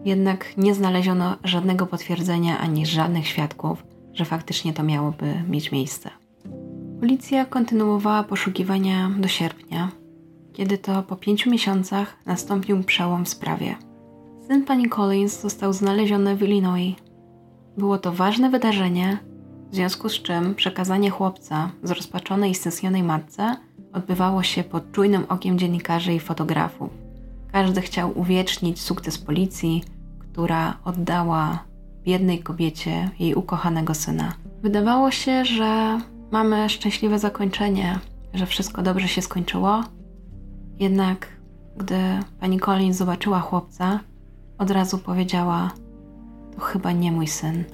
Jednak 0.05 0.57
nie 0.57 0.75
znaleziono 0.75 1.37
żadnego 1.45 1.87
potwierdzenia 1.87 2.59
ani 2.59 2.87
żadnych 2.87 3.27
świadków, 3.27 3.83
że 4.13 4.25
faktycznie 4.25 4.73
to 4.73 4.83
miałoby 4.83 5.43
mieć 5.49 5.73
miejsce. 5.73 6.11
Policja 7.01 7.45
kontynuowała 7.45 8.23
poszukiwania 8.23 9.11
do 9.19 9.29
sierpnia, 9.29 9.91
kiedy 10.57 10.79
to 10.79 11.03
po 11.03 11.17
pięciu 11.17 11.51
miesiącach 11.51 12.17
nastąpił 12.27 12.85
przełom 12.85 13.25
w 13.25 13.29
sprawie. 13.29 13.77
Syn 14.47 14.65
pani 14.65 14.89
Collins 14.89 15.41
został 15.41 15.73
znaleziony 15.73 16.37
w 16.37 16.43
Illinois. 16.43 16.95
Było 17.79 17.99
to 17.99 18.13
ważne 18.13 18.51
wydarzenie, 18.51 19.19
w 19.71 19.75
związku 19.75 20.09
z 20.09 20.23
czym 20.23 20.55
przekazanie 20.55 21.11
chłopca 21.11 21.71
zrozpaczonej 21.83 22.51
i 22.51 22.55
stęsknionej 22.55 23.03
matce 23.03 23.57
odbywało 23.93 24.43
się 24.43 24.65
pod 24.65 24.93
czujnym 24.93 25.25
okiem 25.29 25.59
dziennikarzy 25.59 26.15
i 26.15 26.21
fotografów. 26.21 26.91
Każdy 27.53 27.81
chciał 27.81 28.19
uwiecznić 28.19 28.81
sukces 28.81 29.19
policji, 29.19 29.85
która 30.19 30.79
oddała 30.85 31.65
biednej 32.05 32.39
kobiecie 32.39 33.11
jej 33.19 33.35
ukochanego 33.35 33.95
syna. 33.95 34.33
Wydawało 34.63 35.11
się, 35.11 35.45
że 35.45 36.01
mamy 36.31 36.69
szczęśliwe 36.69 37.19
zakończenie, 37.19 37.99
że 38.35 38.47
wszystko 38.47 38.83
dobrze 38.83 39.09
się 39.09 39.23
skończyło, 39.23 39.85
jednak 40.79 41.29
gdy 41.77 41.99
pani 42.41 42.61
Collins 42.61 42.97
zobaczyła 42.97 43.41
chłopca, 43.41 44.01
od 44.59 44.71
razu 44.71 44.99
powiedziała: 44.99 45.71
To 46.55 46.61
chyba 46.61 46.93
nie 46.93 47.13
mój 47.13 47.27
syn. 47.27 47.65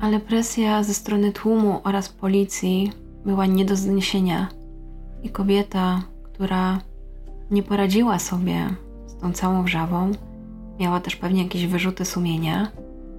Ale 0.00 0.20
presja 0.20 0.82
ze 0.82 0.94
strony 0.94 1.32
tłumu 1.32 1.80
oraz 1.84 2.08
policji 2.08 2.92
była 3.24 3.46
nie 3.46 3.64
do 3.64 3.76
zniesienia, 3.76 4.48
i 5.22 5.30
kobieta, 5.30 6.02
która 6.22 6.80
nie 7.50 7.62
poradziła 7.62 8.18
sobie 8.18 8.68
z 9.06 9.16
tą 9.16 9.32
całą 9.32 9.62
wrzawą, 9.62 10.12
miała 10.80 11.00
też 11.00 11.16
pewnie 11.16 11.42
jakieś 11.42 11.66
wyrzuty 11.66 12.04
sumienia, 12.04 12.70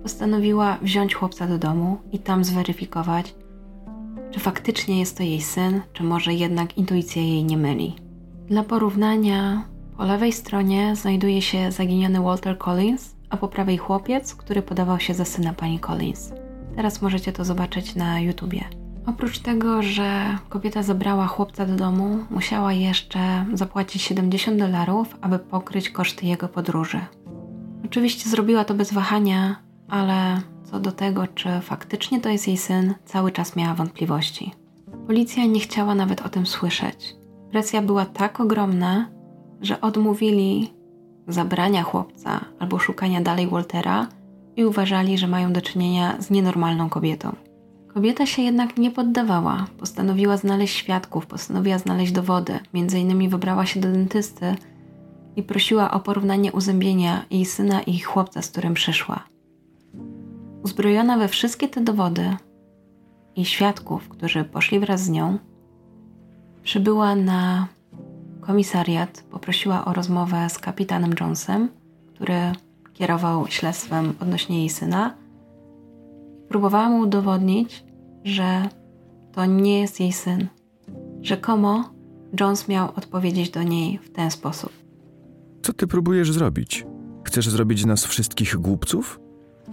postanowiła 0.03 0.77
wziąć 0.81 1.15
chłopca 1.15 1.47
do 1.47 1.57
domu 1.57 1.97
i 2.11 2.19
tam 2.19 2.43
zweryfikować, 2.43 3.35
czy 4.31 4.39
faktycznie 4.39 4.99
jest 4.99 5.17
to 5.17 5.23
jej 5.23 5.41
syn, 5.41 5.81
czy 5.93 6.03
może 6.03 6.33
jednak 6.33 6.77
intuicja 6.77 7.21
jej 7.21 7.45
nie 7.45 7.57
myli. 7.57 8.09
Dla 8.50 8.63
porównania, 8.63 9.63
po 9.98 10.03
lewej 10.03 10.34
stronie 10.34 10.96
znajduje 10.96 11.41
się 11.41 11.72
zaginiony 11.72 12.22
Walter 12.22 12.58
Collins, 12.58 13.15
a 13.29 13.38
po 13.38 13.48
prawej 13.48 13.77
chłopiec, 13.77 14.36
który 14.36 14.62
podawał 14.62 15.00
się 15.00 15.13
za 15.13 15.25
syna 15.25 15.53
pani 15.53 15.79
Collins. 15.79 16.34
Teraz 16.75 17.01
możecie 17.01 17.34
to 17.34 17.46
zobaczyć 17.46 17.96
na 17.96 18.20
YouTubie. 18.20 18.63
Oprócz 19.06 19.39
tego, 19.39 19.84
że 19.84 20.38
kobieta 20.50 20.84
zabrała 20.84 21.27
chłopca 21.27 21.65
do 21.65 21.75
domu, 21.75 22.18
musiała 22.29 22.74
jeszcze 22.74 23.46
zapłacić 23.53 24.01
70 24.01 24.60
dolarów, 24.60 25.18
aby 25.22 25.39
pokryć 25.39 25.89
koszty 25.89 26.25
jego 26.25 26.48
podróży. 26.48 27.00
Oczywiście 27.86 28.29
zrobiła 28.29 28.65
to 28.65 28.74
bez 28.74 28.94
wahania, 28.94 29.56
ale 29.89 30.41
co 30.63 30.79
do 30.79 30.91
tego, 30.91 31.27
czy 31.27 31.50
faktycznie 31.62 32.22
to 32.22 32.29
jest 32.29 32.48
jej 32.48 32.58
syn, 32.58 32.94
cały 33.06 33.32
czas 33.32 33.56
miała 33.56 33.74
wątpliwości. 33.74 34.51
Policja 35.08 35.46
nie 35.46 35.60
chciała 35.60 35.96
nawet 35.96 36.22
o 36.22 36.29
tym 36.29 36.46
słyszeć. 36.46 37.18
Presja 37.51 37.82
była 37.82 38.06
tak 38.06 38.39
ogromna, 38.39 39.10
że 39.62 39.82
odmówili 39.82 40.74
zabrania 41.27 41.84
chłopca 41.84 42.46
albo 42.60 42.79
szukania 42.79 43.22
dalej 43.22 43.48
Waltera 43.48 44.08
i 44.56 44.65
uważali, 44.65 45.18
że 45.18 45.27
mają 45.27 45.53
do 45.53 45.62
czynienia 45.62 46.22
z 46.22 46.29
nienormalną 46.29 46.89
kobietą. 46.89 47.36
Kobieta 47.94 48.25
się 48.25 48.41
jednak 48.41 48.77
nie 48.77 48.91
poddawała, 48.91 49.68
postanowiła 49.77 50.38
znaleźć 50.38 50.75
świadków, 50.75 51.25
postanowiła 51.25 51.77
znaleźć 51.77 52.12
dowody. 52.12 52.60
Między 52.74 53.00
innymi 53.00 53.29
wybrała 53.29 53.65
się 53.65 53.79
do 53.79 53.91
dentysty 53.91 54.56
i 55.36 55.44
prosiła 55.44 55.91
o 55.91 56.00
porównanie 56.00 56.51
uzębienia 56.51 57.25
jej 57.32 57.46
syna 57.46 57.82
i 57.82 58.00
chłopca, 58.00 58.41
z 58.41 58.50
którym 58.50 58.74
przyszła. 58.74 59.24
Uzbrojona 60.63 61.18
we 61.18 61.27
wszystkie 61.27 61.68
te 61.68 61.82
dowody 61.82 62.38
i 63.36 63.46
świadków, 63.46 64.10
którzy 64.10 64.44
poszli 64.44 64.79
wraz 64.79 65.03
z 65.03 65.10
nią, 65.10 65.38
przybyła 66.69 67.15
na 67.15 67.67
komisariat, 68.41 69.23
poprosiła 69.31 69.85
o 69.85 69.93
rozmowę 69.93 70.49
z 70.49 70.59
kapitanem 70.59 71.11
Jonesem, 71.19 71.69
który 72.15 72.39
kierował 72.93 73.47
śledztwem 73.47 74.13
odnośnie 74.19 74.59
jej 74.59 74.69
syna. 74.69 75.15
Próbowała 76.49 76.89
mu 76.89 76.99
udowodnić, 76.99 77.83
że 78.23 78.69
to 79.31 79.45
nie 79.45 79.79
jest 79.79 79.99
jej 79.99 80.13
syn. 80.13 80.47
Rzekomo 81.21 81.89
Jones 82.39 82.67
miał 82.67 82.88
odpowiedzieć 82.95 83.49
do 83.49 83.63
niej 83.63 83.97
w 83.97 84.11
ten 84.11 84.31
sposób. 84.31 84.71
Co 85.61 85.73
ty 85.73 85.88
próbujesz 85.88 86.31
zrobić? 86.31 86.85
Chcesz 87.23 87.49
zrobić 87.49 87.81
z 87.81 87.85
nas 87.85 88.05
wszystkich 88.05 88.55
głupców? 88.55 89.19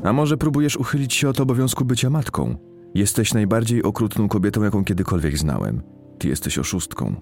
A 0.04 0.12
może 0.12 0.36
próbujesz 0.36 0.76
uchylić 0.76 1.14
się 1.14 1.28
od 1.28 1.40
obowiązku 1.40 1.84
bycia 1.84 2.10
matką? 2.10 2.56
Jesteś 2.94 3.34
najbardziej 3.34 3.82
okrutną 3.82 4.28
kobietą, 4.28 4.62
jaką 4.62 4.84
kiedykolwiek 4.84 5.38
znałem. 5.38 5.95
Ty 6.18 6.28
jesteś 6.28 6.58
oszustką. 6.58 7.14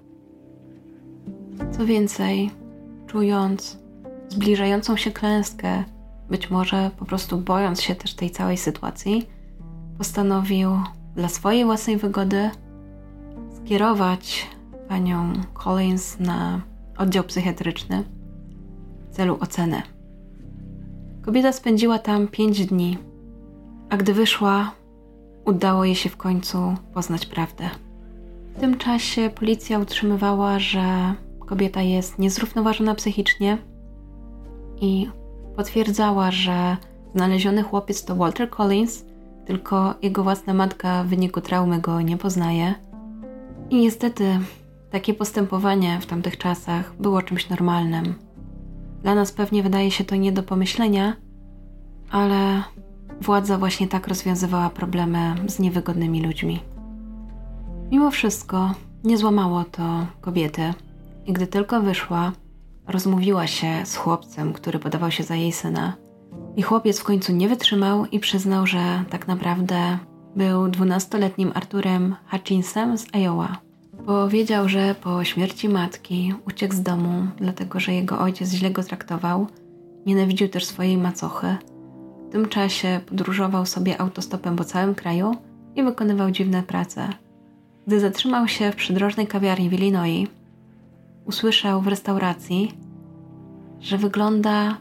Co 1.77 1.85
więcej, 1.85 2.51
czując 3.07 3.77
zbliżającą 4.29 4.97
się 4.97 5.11
klęskę, 5.11 5.83
być 6.29 6.49
może 6.49 6.91
po 6.97 7.05
prostu 7.05 7.37
bojąc 7.37 7.81
się 7.81 7.95
też 7.95 8.13
tej 8.13 8.31
całej 8.31 8.57
sytuacji, 8.57 9.27
postanowił 9.97 10.71
dla 11.15 11.29
swojej 11.29 11.65
własnej 11.65 11.97
wygody 11.97 12.49
skierować 13.57 14.47
panią 14.87 15.33
Collins 15.53 16.19
na 16.19 16.61
oddział 16.97 17.23
psychiatryczny 17.23 18.03
w 19.09 19.15
celu 19.15 19.37
oceny. 19.39 19.81
Kobieta 21.21 21.51
spędziła 21.51 21.99
tam 21.99 22.27
pięć 22.27 22.65
dni, 22.65 22.97
a 23.89 23.97
gdy 23.97 24.13
wyszła, 24.13 24.71
udało 25.45 25.85
jej 25.85 25.95
się 25.95 26.09
w 26.09 26.17
końcu 26.17 26.75
poznać 26.93 27.25
prawdę. 27.25 27.69
W 28.55 28.59
tym 28.59 28.77
czasie 28.77 29.29
policja 29.35 29.79
utrzymywała, 29.79 30.59
że 30.59 31.13
kobieta 31.45 31.81
jest 31.81 32.19
niezrównoważona 32.19 32.95
psychicznie 32.95 33.57
i 34.81 35.09
potwierdzała, 35.55 36.31
że 36.31 36.77
znaleziony 37.15 37.63
chłopiec 37.63 38.05
to 38.05 38.15
Walter 38.15 38.49
Collins, 38.49 39.05
tylko 39.45 39.93
jego 40.01 40.23
własna 40.23 40.53
matka 40.53 41.03
w 41.03 41.07
wyniku 41.07 41.41
traumy 41.41 41.81
go 41.81 42.01
nie 42.01 42.17
poznaje. 42.17 42.75
I 43.69 43.75
niestety 43.75 44.39
takie 44.91 45.13
postępowanie 45.13 45.99
w 46.01 46.05
tamtych 46.05 46.37
czasach 46.37 46.95
było 46.99 47.21
czymś 47.21 47.49
normalnym. 47.49 48.13
Dla 49.01 49.15
nas 49.15 49.31
pewnie 49.31 49.63
wydaje 49.63 49.91
się 49.91 50.03
to 50.03 50.15
nie 50.15 50.31
do 50.31 50.43
pomyślenia, 50.43 51.15
ale 52.11 52.63
władza 53.21 53.57
właśnie 53.57 53.87
tak 53.87 54.07
rozwiązywała 54.07 54.69
problemy 54.69 55.35
z 55.47 55.59
niewygodnymi 55.59 56.21
ludźmi. 56.21 56.74
Mimo 57.95 58.11
wszystko 58.11 58.71
nie 59.03 59.17
złamało 59.17 59.63
to 59.63 60.07
kobiety 60.21 60.73
i 61.25 61.33
gdy 61.33 61.47
tylko 61.47 61.81
wyszła, 61.81 62.31
rozmówiła 62.87 63.47
się 63.47 63.85
z 63.85 63.95
chłopcem, 63.95 64.53
który 64.53 64.79
podawał 64.79 65.11
się 65.11 65.23
za 65.23 65.35
jej 65.35 65.51
syna. 65.51 65.93
I 66.55 66.61
chłopiec 66.61 66.99
w 66.99 67.03
końcu 67.03 67.33
nie 67.33 67.49
wytrzymał 67.49 68.05
i 68.05 68.19
przyznał, 68.19 68.67
że 68.67 69.03
tak 69.09 69.27
naprawdę 69.27 69.97
był 70.35 70.67
dwunastoletnim 70.67 71.51
Arturem 71.53 72.15
Hutchinsem 72.31 72.97
z 72.97 73.15
Iowa. 73.15 73.57
Powiedział, 74.05 74.69
że 74.69 74.95
po 74.95 75.23
śmierci 75.23 75.69
matki 75.69 76.33
uciekł 76.47 76.75
z 76.75 76.81
domu, 76.81 77.27
dlatego 77.37 77.79
że 77.79 77.93
jego 77.93 78.19
ojciec 78.19 78.51
źle 78.51 78.71
go 78.71 78.83
traktował, 78.83 79.47
nienawidził 80.05 80.49
też 80.49 80.65
swojej 80.65 80.97
macochy. 80.97 81.55
W 82.29 82.31
tym 82.31 82.49
czasie 82.49 82.99
podróżował 83.05 83.65
sobie 83.65 84.01
autostopem 84.01 84.55
po 84.55 84.63
całym 84.63 84.95
kraju 84.95 85.35
i 85.75 85.83
wykonywał 85.83 86.31
dziwne 86.31 86.63
prace. 86.63 87.24
Gdy 87.87 87.99
zatrzymał 87.99 88.47
się 88.47 88.71
w 88.71 88.75
przydrożnej 88.75 89.27
kawiarni 89.27 89.69
w 89.69 89.73
Illinois, 89.73 90.29
usłyszał 91.25 91.81
w 91.81 91.87
restauracji, 91.87 92.71
że 93.79 93.97
wygląda 93.97 94.77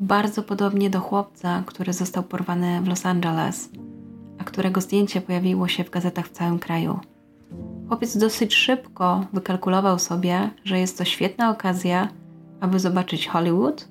bardzo 0.00 0.42
podobnie 0.42 0.90
do 0.90 1.00
chłopca, 1.00 1.62
który 1.66 1.92
został 1.92 2.22
porwany 2.22 2.80
w 2.82 2.88
Los 2.88 3.06
Angeles, 3.06 3.70
a 4.38 4.44
którego 4.44 4.80
zdjęcie 4.80 5.20
pojawiło 5.20 5.68
się 5.68 5.84
w 5.84 5.90
gazetach 5.90 6.26
w 6.26 6.32
całym 6.32 6.58
kraju. 6.58 6.98
Chłopiec 7.88 8.16
dosyć 8.16 8.54
szybko 8.54 9.24
wykalkulował 9.32 9.98
sobie, 9.98 10.50
że 10.64 10.78
jest 10.78 10.98
to 10.98 11.04
świetna 11.04 11.50
okazja, 11.50 12.08
aby 12.60 12.80
zobaczyć 12.80 13.28
Hollywood 13.28 13.88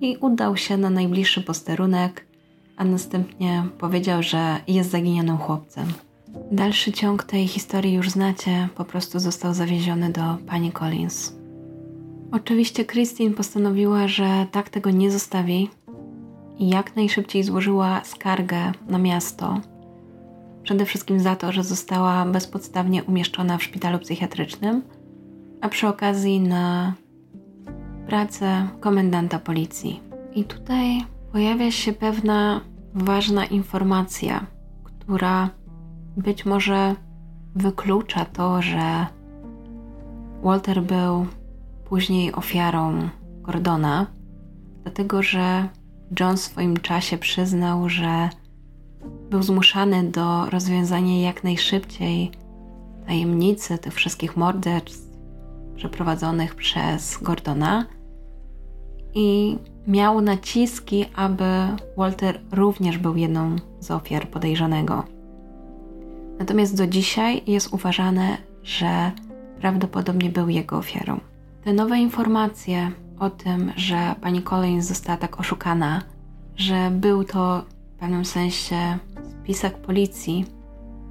i 0.00 0.16
udał 0.16 0.56
się 0.56 0.76
na 0.76 0.90
najbliższy 0.90 1.42
posterunek, 1.42 2.26
a 2.76 2.84
następnie 2.84 3.64
powiedział, 3.78 4.22
że 4.22 4.60
jest 4.68 4.90
zaginionym 4.90 5.38
chłopcem. 5.38 5.86
Dalszy 6.52 6.92
ciąg 6.92 7.24
tej 7.24 7.48
historii 7.48 7.94
już 7.94 8.10
znacie, 8.10 8.68
po 8.74 8.84
prostu 8.84 9.18
został 9.18 9.54
zawieziony 9.54 10.12
do 10.12 10.22
pani 10.46 10.72
Collins. 10.72 11.36
Oczywiście 12.32 12.84
Christine 12.84 13.34
postanowiła, 13.34 14.08
że 14.08 14.46
tak 14.52 14.68
tego 14.70 14.90
nie 14.90 15.10
zostawi 15.10 15.70
i 16.58 16.68
jak 16.68 16.96
najszybciej 16.96 17.42
złożyła 17.42 18.04
skargę 18.04 18.72
na 18.88 18.98
miasto. 18.98 19.60
Przede 20.62 20.84
wszystkim 20.84 21.20
za 21.20 21.36
to, 21.36 21.52
że 21.52 21.64
została 21.64 22.26
bezpodstawnie 22.26 23.04
umieszczona 23.04 23.58
w 23.58 23.62
szpitalu 23.62 23.98
psychiatrycznym, 23.98 24.82
a 25.60 25.68
przy 25.68 25.88
okazji 25.88 26.40
na 26.40 26.94
pracę 28.06 28.68
komendanta 28.80 29.38
policji. 29.38 30.00
I 30.34 30.44
tutaj 30.44 31.04
pojawia 31.32 31.70
się 31.70 31.92
pewna 31.92 32.60
ważna 32.94 33.44
informacja, 33.44 34.46
która 34.84 35.50
być 36.16 36.44
może 36.44 36.94
wyklucza 37.54 38.24
to, 38.24 38.62
że 38.62 39.06
Walter 40.42 40.82
był 40.82 41.26
później 41.84 42.32
ofiarą 42.32 43.08
Gordona, 43.42 44.06
dlatego 44.82 45.22
że 45.22 45.68
John 46.20 46.36
w 46.36 46.40
swoim 46.40 46.76
czasie 46.76 47.18
przyznał, 47.18 47.88
że 47.88 48.28
był 49.30 49.42
zmuszany 49.42 50.10
do 50.10 50.50
rozwiązania 50.50 51.20
jak 51.20 51.44
najszybciej 51.44 52.30
tajemnicy 53.06 53.78
tych 53.78 53.94
wszystkich 53.94 54.36
morderstw 54.36 55.12
przeprowadzonych 55.76 56.54
przez 56.54 57.18
Gordona 57.22 57.86
i 59.14 59.58
miał 59.86 60.20
naciski, 60.20 61.04
aby 61.14 61.44
Walter 61.96 62.40
również 62.52 62.98
był 62.98 63.16
jedną 63.16 63.56
z 63.80 63.90
ofiar 63.90 64.28
podejrzanego. 64.28 65.04
Natomiast 66.38 66.76
do 66.76 66.86
dzisiaj 66.86 67.42
jest 67.46 67.72
uważane, 67.72 68.36
że 68.62 69.12
prawdopodobnie 69.60 70.30
był 70.30 70.48
jego 70.48 70.76
ofiarą. 70.76 71.20
Te 71.64 71.72
nowe 71.72 71.98
informacje 71.98 72.90
o 73.18 73.30
tym, 73.30 73.72
że 73.76 74.14
pani 74.20 74.42
Collins 74.42 74.86
została 74.86 75.18
tak 75.18 75.40
oszukana, 75.40 76.02
że 76.56 76.90
był 76.90 77.24
to 77.24 77.64
w 77.96 77.98
pewnym 77.98 78.24
sensie 78.24 78.98
spisak 79.42 79.78
policji, 79.78 80.46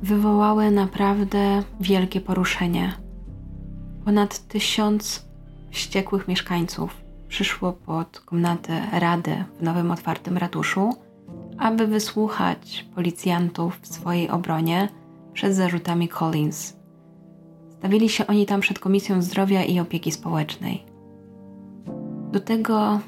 wywołały 0.02 0.72
naprawdę 0.72 1.64
wielkie 1.80 2.22
poruszenie. 2.22 2.94
Ponad 4.06 4.48
tysiąc 4.48 5.26
wściekłych 5.72 6.28
mieszkańców 6.28 7.02
przyszło 7.28 7.74
pod 7.74 8.20
komnatę 8.20 8.82
Rady 8.92 9.44
w 9.60 9.64
nowym 9.64 9.92
otwartym 9.92 10.38
ratuszu, 10.38 10.96
aby 11.58 11.88
wysłuchać 11.88 12.86
policjantów 12.96 13.80
w 13.82 13.88
swojej 13.88 14.30
obronie 14.30 14.90
przed 15.34 15.56
zarzutami 15.56 16.08
Collins. 16.08 16.74
Stawili 17.78 18.10
się 18.10 18.28
oni 18.28 18.46
tam 18.46 18.62
przed 18.62 18.80
Komisją 18.80 19.22
Zdrowia 19.22 19.64
i 19.64 19.80
Opieki 19.80 20.12
Społecznej. 20.12 20.84
Do 22.32 22.40
tego 22.40 23.00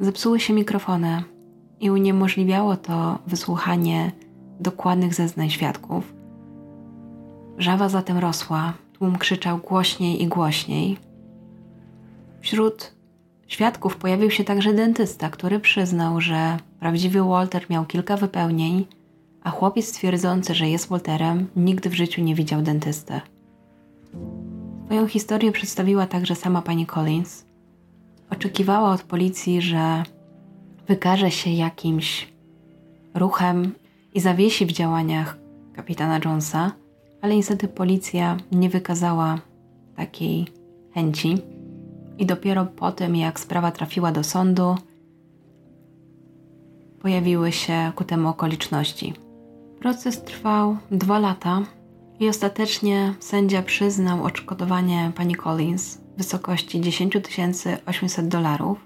zepsuły 0.00 0.40
się 0.40 0.52
mikrofony 0.52 1.22
i 1.80 1.90
uniemożliwiało 1.90 2.76
to 2.76 3.18
wysłuchanie 3.26 4.12
dokładnych 4.60 5.14
zeznań 5.14 5.50
świadków. 5.50 6.14
Żawa 7.58 7.88
zatem 7.88 8.18
rosła, 8.18 8.72
tłum 8.92 9.18
krzyczał 9.18 9.58
głośniej 9.58 10.22
i 10.22 10.26
głośniej. 10.26 10.96
Wśród 12.40 12.94
świadków 13.46 13.96
pojawił 13.96 14.30
się 14.30 14.44
także 14.44 14.74
dentysta, 14.74 15.30
który 15.30 15.60
przyznał, 15.60 16.20
że 16.20 16.56
prawdziwy 16.80 17.22
Walter 17.22 17.66
miał 17.70 17.84
kilka 17.84 18.16
wypełnień, 18.16 18.86
a 19.46 19.50
chłopiec 19.50 19.92
twierdzący, 19.92 20.54
że 20.54 20.68
jest 20.68 20.88
Walterem, 20.88 21.46
nigdy 21.56 21.90
w 21.90 21.94
życiu 21.94 22.22
nie 22.22 22.34
widział 22.34 22.62
dentysty. 22.62 23.20
Swoją 24.84 25.08
historię 25.08 25.52
przedstawiła 25.52 26.06
także 26.06 26.34
sama 26.34 26.62
pani 26.62 26.86
Collins. 26.86 27.44
Oczekiwała 28.30 28.90
od 28.90 29.02
policji, 29.02 29.62
że 29.62 30.02
wykaże 30.88 31.30
się 31.30 31.50
jakimś 31.50 32.32
ruchem 33.14 33.72
i 34.14 34.20
zawiesi 34.20 34.66
w 34.66 34.72
działaniach 34.72 35.38
kapitana 35.74 36.20
Jonesa, 36.24 36.72
ale 37.22 37.36
niestety 37.36 37.68
policja 37.68 38.36
nie 38.52 38.70
wykazała 38.70 39.38
takiej 39.96 40.46
chęci. 40.94 41.38
I 42.18 42.26
dopiero 42.26 42.66
po 42.66 42.92
tym, 42.92 43.16
jak 43.16 43.40
sprawa 43.40 43.70
trafiła 43.70 44.12
do 44.12 44.24
sądu, 44.24 44.76
pojawiły 47.00 47.52
się 47.52 47.92
ku 47.96 48.04
temu 48.04 48.28
okoliczności. 48.28 49.25
Proces 49.80 50.22
trwał 50.22 50.76
dwa 50.90 51.18
lata 51.18 51.62
i 52.20 52.28
ostatecznie 52.28 53.14
sędzia 53.20 53.62
przyznał 53.62 54.24
odszkodowanie 54.24 55.12
pani 55.16 55.34
Collins 55.34 55.96
w 55.96 56.16
wysokości 56.16 56.80
10 56.80 57.16
800 57.86 58.28
dolarów. 58.28 58.78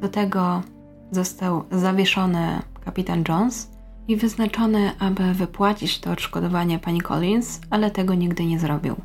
Do 0.00 0.08
tego 0.08 0.62
został 1.10 1.64
zawieszony 1.70 2.62
kapitan 2.84 3.24
Jones 3.28 3.70
i 4.08 4.16
wyznaczony, 4.16 4.90
aby 4.98 5.34
wypłacić 5.34 6.00
to 6.00 6.10
odszkodowanie 6.10 6.78
pani 6.78 7.00
Collins, 7.00 7.60
ale 7.70 7.90
tego 7.90 8.14
nigdy 8.14 8.44
nie 8.44 8.58
zrobił. 8.58 8.96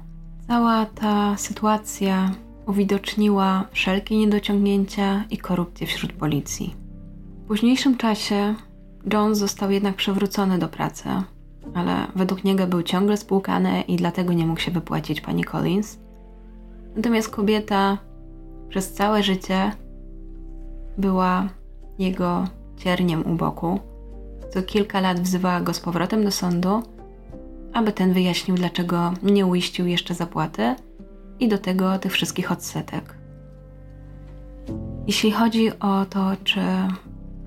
Cała 0.47 0.85
ta 0.85 1.37
sytuacja 1.37 2.31
uwidoczniła 2.67 3.65
wszelkie 3.71 4.17
niedociągnięcia 4.17 5.23
i 5.29 5.37
korupcję 5.37 5.87
wśród 5.87 6.13
policji. 6.13 6.75
W 7.43 7.47
późniejszym 7.47 7.97
czasie 7.97 8.55
Jones 9.13 9.37
został 9.37 9.71
jednak 9.71 9.95
przywrócony 9.95 10.59
do 10.59 10.67
pracy, 10.67 11.09
ale 11.73 12.07
według 12.15 12.43
niego 12.43 12.67
był 12.67 12.83
ciągle 12.83 13.17
spłukany 13.17 13.81
i 13.81 13.95
dlatego 13.95 14.33
nie 14.33 14.45
mógł 14.45 14.59
się 14.59 14.71
wypłacić 14.71 15.21
pani 15.21 15.43
Collins. 15.43 15.99
Natomiast 16.95 17.29
kobieta 17.29 17.97
przez 18.69 18.93
całe 18.93 19.23
życie 19.23 19.71
była 20.97 21.49
jego 21.99 22.47
cierniem 22.77 23.31
u 23.31 23.35
boku. 23.35 23.79
Co 24.53 24.61
kilka 24.61 25.01
lat 25.01 25.19
wzywała 25.19 25.61
go 25.61 25.73
z 25.73 25.79
powrotem 25.79 26.23
do 26.23 26.31
sądu, 26.31 26.83
aby 27.73 27.91
ten 27.91 28.13
wyjaśnił, 28.13 28.57
dlaczego 28.57 29.13
nie 29.23 29.45
uiścił 29.45 29.87
jeszcze 29.87 30.13
zapłaty 30.13 30.75
i 31.39 31.47
do 31.47 31.57
tego 31.57 31.99
tych 31.99 32.11
wszystkich 32.11 32.51
odsetek. 32.51 33.15
Jeśli 35.07 35.31
chodzi 35.31 35.79
o 35.79 36.05
to, 36.09 36.31
czy 36.43 36.61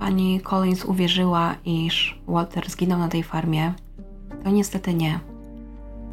pani 0.03 0.41
Collins 0.41 0.85
uwierzyła, 0.85 1.55
iż 1.65 2.19
Walter 2.29 2.71
zginął 2.71 2.99
na 2.99 3.09
tej 3.09 3.23
farmie, 3.23 3.75
to 4.45 4.51
niestety 4.51 4.95
nie. 4.95 5.21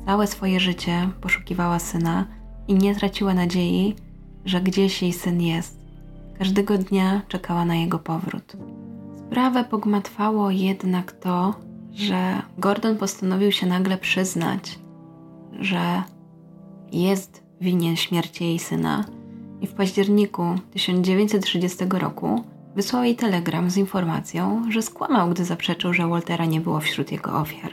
całe 0.05 0.27
swoje 0.27 0.59
życie 0.59 1.09
poszukiwała 1.21 1.79
syna 1.79 2.25
i 2.67 2.75
nie 2.75 2.95
traciła 2.95 3.33
nadziei, 3.33 3.95
że 4.45 4.61
gdzieś 4.61 5.01
jej 5.01 5.13
syn 5.13 5.41
jest. 5.41 5.79
Każdego 6.37 6.77
dnia 6.77 7.21
czekała 7.27 7.65
na 7.65 7.75
jego 7.75 7.99
powrót. 7.99 8.57
Sprawę 9.17 9.63
pogmatwało 9.63 10.51
jednak 10.51 11.11
to, 11.11 11.53
że 11.93 12.41
Gordon 12.57 12.97
postanowił 12.97 13.51
się 13.51 13.67
nagle 13.67 13.97
przyznać, 13.97 14.79
że 15.59 16.03
jest 16.91 17.43
winien 17.61 17.95
śmierci 17.95 18.43
jej 18.43 18.59
syna 18.59 19.05
i 19.61 19.67
w 19.67 19.73
październiku 19.73 20.43
1930 20.71 21.85
roku 21.89 22.43
wysłał 22.79 23.03
jej 23.03 23.15
telegram 23.15 23.69
z 23.69 23.77
informacją, 23.77 24.71
że 24.71 24.81
skłamał, 24.81 25.29
gdy 25.29 25.45
zaprzeczył, 25.45 25.93
że 25.93 26.07
Waltera 26.07 26.45
nie 26.45 26.61
było 26.61 26.79
wśród 26.79 27.11
jego 27.11 27.39
ofiar. 27.39 27.71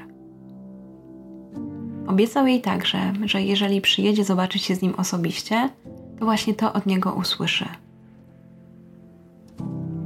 Obiecał 2.06 2.46
jej 2.46 2.60
także, 2.60 3.12
że 3.24 3.42
jeżeli 3.42 3.80
przyjedzie 3.80 4.24
zobaczyć 4.24 4.62
się 4.62 4.74
z 4.74 4.82
nim 4.82 4.94
osobiście, 4.94 5.70
to 6.18 6.24
właśnie 6.24 6.54
to 6.54 6.72
od 6.72 6.86
niego 6.86 7.12
usłyszy. 7.12 7.68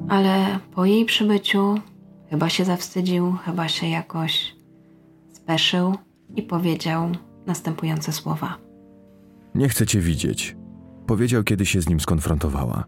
Ale 0.08 0.58
po 0.74 0.84
jej 0.84 1.04
przybyciu 1.04 1.74
chyba 2.30 2.48
się 2.48 2.64
zawstydził, 2.64 3.32
chyba 3.32 3.68
się 3.68 3.88
jakoś 3.88 4.56
speszył 5.32 5.94
i 6.36 6.42
powiedział 6.42 7.08
następujące 7.46 8.12
słowa. 8.12 8.56
Nie 9.54 9.68
chcę 9.68 9.86
cię 9.86 10.00
widzieć. 10.00 10.56
Powiedział, 11.06 11.44
kiedy 11.44 11.66
się 11.66 11.80
z 11.80 11.88
nim 11.88 12.00
skonfrontowała. 12.00 12.84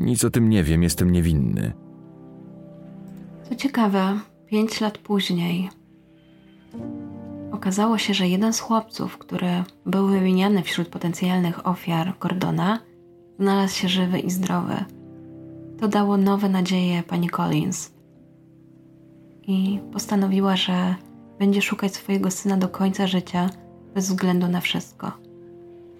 Nic 0.00 0.24
o 0.24 0.30
tym 0.30 0.50
nie 0.50 0.64
wiem, 0.64 0.82
jestem 0.82 1.10
niewinny. 1.10 1.72
Co 3.48 3.54
ciekawe, 3.54 4.20
pięć 4.46 4.80
lat 4.80 4.98
później 4.98 5.70
okazało 7.56 7.98
się, 7.98 8.14
że 8.14 8.28
jeden 8.28 8.52
z 8.52 8.60
chłopców, 8.60 9.18
który 9.18 9.64
był 9.86 10.06
wymieniany 10.06 10.62
wśród 10.62 10.88
potencjalnych 10.88 11.66
ofiar 11.66 12.14
Gordona, 12.20 12.78
znalazł 13.38 13.76
się 13.76 13.88
żywy 13.88 14.18
i 14.18 14.30
zdrowy. 14.30 14.84
To 15.80 15.88
dało 15.88 16.16
nowe 16.16 16.48
nadzieje 16.48 17.02
pani 17.02 17.28
Collins 17.28 17.92
i 19.42 19.80
postanowiła, 19.92 20.56
że 20.56 20.94
będzie 21.38 21.62
szukać 21.62 21.94
swojego 21.94 22.30
syna 22.30 22.56
do 22.56 22.68
końca 22.68 23.06
życia, 23.06 23.50
bez 23.94 24.08
względu 24.08 24.48
na 24.48 24.60
wszystko. 24.60 25.12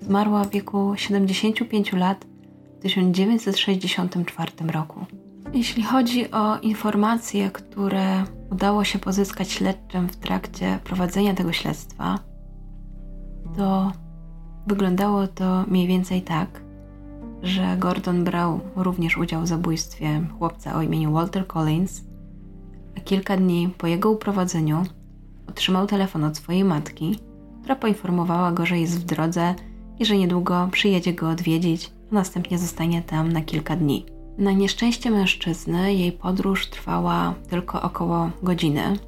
Zmarła 0.01 0.45
w 0.45 0.51
wieku 0.51 0.93
75 0.97 1.93
lat 1.93 2.27
1964 2.81 4.53
roku. 4.73 5.07
Jeśli 5.53 5.83
chodzi 5.83 6.31
o 6.31 6.59
informacje, 6.59 7.51
które 7.51 8.25
udało 8.51 8.85
się 8.85 8.99
pozyskać 8.99 9.53
śledczym 9.53 10.09
w 10.09 10.17
trakcie 10.17 10.79
prowadzenia 10.85 11.35
tego 11.35 11.53
śledztwa, 11.53 12.19
to 13.57 13.93
wyglądało 14.67 15.27
to 15.27 15.65
mniej 15.69 15.87
więcej 15.87 16.23
tak, 16.23 16.61
że 17.43 17.77
Gordon 17.79 18.25
brał 18.25 18.61
również 18.77 19.17
udział 19.17 19.43
w 19.43 19.47
zabójstwie 19.47 20.27
chłopca 20.39 20.77
o 20.77 20.83
imieniu 20.83 21.13
Walter 21.13 21.47
Collins, 21.47 22.05
a 22.97 23.01
kilka 23.01 23.37
dni 23.37 23.69
po 23.79 23.87
jego 23.87 24.11
uprowadzeniu 24.11 24.83
otrzymał 25.49 25.87
telefon 25.87 26.25
od 26.25 26.37
swojej 26.37 26.65
matki, 26.65 27.19
która 27.61 27.77
poinformowała 27.77 28.53
go, 28.53 28.67
że 28.67 28.79
jest 28.79 29.01
w 29.01 29.05
drodze 29.05 29.55
i 29.99 30.05
że 30.05 30.17
niedługo 30.17 30.69
przyjedzie 30.73 31.13
go 31.13 31.31
odwiedzić, 31.31 31.91
a 32.13 32.15
następnie 32.15 32.59
zostanie 32.59 33.03
tam 33.03 33.33
na 33.33 33.41
kilka 33.41 33.77
dni. 33.77 34.07
Na 34.39 34.53
nieszczęście 34.53 35.11
mężczyzny 35.11 35.95
jej 35.95 36.13
podróż 36.13 36.67
trwała 36.67 37.35
tylko 37.51 37.83
około 37.83 38.31
godziny, 38.43 38.99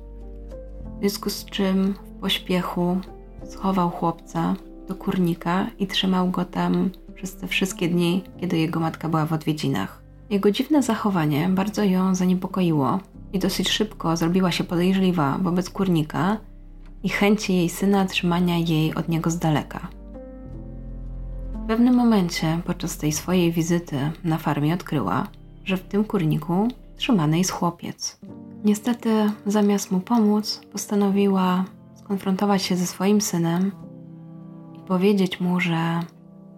w 0.97 1.01
związku 1.01 1.31
z 1.31 1.45
czym 1.45 1.95
w 1.95 2.21
pośpiechu 2.21 3.01
schował 3.47 3.91
chłopca 3.91 4.55
do 4.89 4.95
kurnika 4.95 5.67
i 5.79 5.87
trzymał 5.87 6.31
go 6.31 6.45
tam 6.45 6.91
przez 7.15 7.37
te 7.37 7.47
wszystkie 7.47 7.89
dni, 7.89 8.23
kiedy 8.41 8.59
jego 8.59 8.81
matka 8.81 9.09
była 9.09 9.27
w 9.27 9.33
odwiedzinach. 9.33 10.03
Jego 10.31 10.51
dziwne 10.51 10.83
zachowanie 10.83 11.49
bardzo 11.49 11.85
ją 11.85 12.15
zaniepokoiło 12.15 13.01
i 13.33 13.39
dosyć 13.39 13.69
szybko 13.69 14.17
zrobiła 14.17 14.53
się 14.53 14.65
podejrzliwa 14.65 15.39
wobec 15.43 15.71
kurnika 15.71 16.37
i 17.03 17.09
chęci 17.09 17.55
jej 17.55 17.69
syna 17.69 18.05
trzymania 18.05 18.59
jej 18.59 18.95
od 18.95 19.09
niego 19.09 19.31
z 19.31 19.39
daleka. 19.39 19.89
W 21.69 21.71
pewnym 21.71 21.95
momencie 21.95 22.61
podczas 22.67 22.99
tej 22.99 23.13
swojej 23.13 23.53
wizyty 23.53 23.97
na 24.25 24.39
farmie 24.39 24.75
odkryła, 24.75 25.27
że 25.65 25.77
w 25.77 25.83
tym 25.83 26.05
kurniku 26.05 26.69
trzymany 26.97 27.39
jest 27.39 27.51
chłopiec. 27.51 28.21
Niestety, 28.65 29.11
zamiast 29.47 29.91
mu 29.91 30.01
pomóc, 30.01 30.61
postanowiła 30.73 31.65
skonfrontować 31.95 32.63
się 32.63 32.77
ze 32.77 32.87
swoim 32.87 33.21
synem 33.21 33.73
i 34.77 34.81
powiedzieć 34.81 35.41
mu, 35.41 35.61
że 35.61 36.01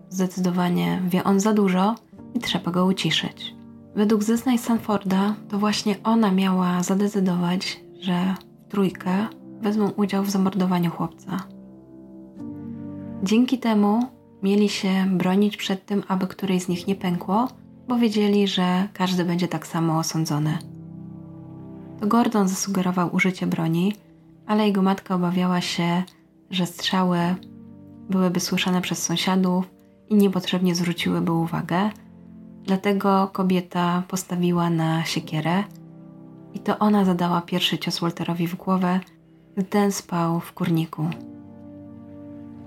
zdecydowanie 0.08 1.02
wie 1.08 1.24
on 1.24 1.40
za 1.40 1.52
dużo 1.52 1.94
i 2.34 2.38
trzeba 2.38 2.70
go 2.70 2.86
uciszyć. 2.86 3.54
Według 3.94 4.22
zeznań 4.22 4.58
Sanforda 4.58 5.34
to 5.48 5.58
właśnie 5.58 5.96
ona 6.04 6.32
miała 6.32 6.82
zadecydować, 6.82 7.80
że 8.00 8.34
trójkę 8.68 9.26
wezmą 9.60 9.90
udział 9.90 10.24
w 10.24 10.30
zamordowaniu 10.30 10.90
chłopca. 10.90 11.42
Dzięki 13.22 13.58
temu 13.58 14.19
mieli 14.42 14.68
się 14.68 15.06
bronić 15.10 15.56
przed 15.56 15.86
tym, 15.86 16.02
aby 16.08 16.26
któryś 16.26 16.62
z 16.62 16.68
nich 16.68 16.86
nie 16.86 16.94
pękło, 16.94 17.48
bo 17.88 17.98
wiedzieli, 17.98 18.48
że 18.48 18.88
każdy 18.92 19.24
będzie 19.24 19.48
tak 19.48 19.66
samo 19.66 19.98
osądzony. 19.98 20.58
To 22.00 22.06
Gordon 22.06 22.48
zasugerował 22.48 23.14
użycie 23.14 23.46
broni, 23.46 23.94
ale 24.46 24.66
jego 24.66 24.82
matka 24.82 25.14
obawiała 25.14 25.60
się, 25.60 26.02
że 26.50 26.66
strzały 26.66 27.18
byłyby 28.10 28.40
słyszane 28.40 28.80
przez 28.80 29.02
sąsiadów 29.02 29.70
i 30.08 30.14
niepotrzebnie 30.14 30.74
zwróciłyby 30.74 31.32
uwagę, 31.32 31.90
dlatego 32.64 33.30
kobieta 33.32 34.02
postawiła 34.08 34.70
na 34.70 35.04
siekierę 35.04 35.64
i 36.54 36.60
to 36.60 36.78
ona 36.78 37.04
zadała 37.04 37.40
pierwszy 37.40 37.78
cios 37.78 37.98
Walterowi 38.00 38.46
w 38.46 38.56
głowę, 38.56 39.00
gdy 39.56 39.64
ten 39.64 39.92
spał 39.92 40.40
w 40.40 40.52
kurniku. 40.52 41.08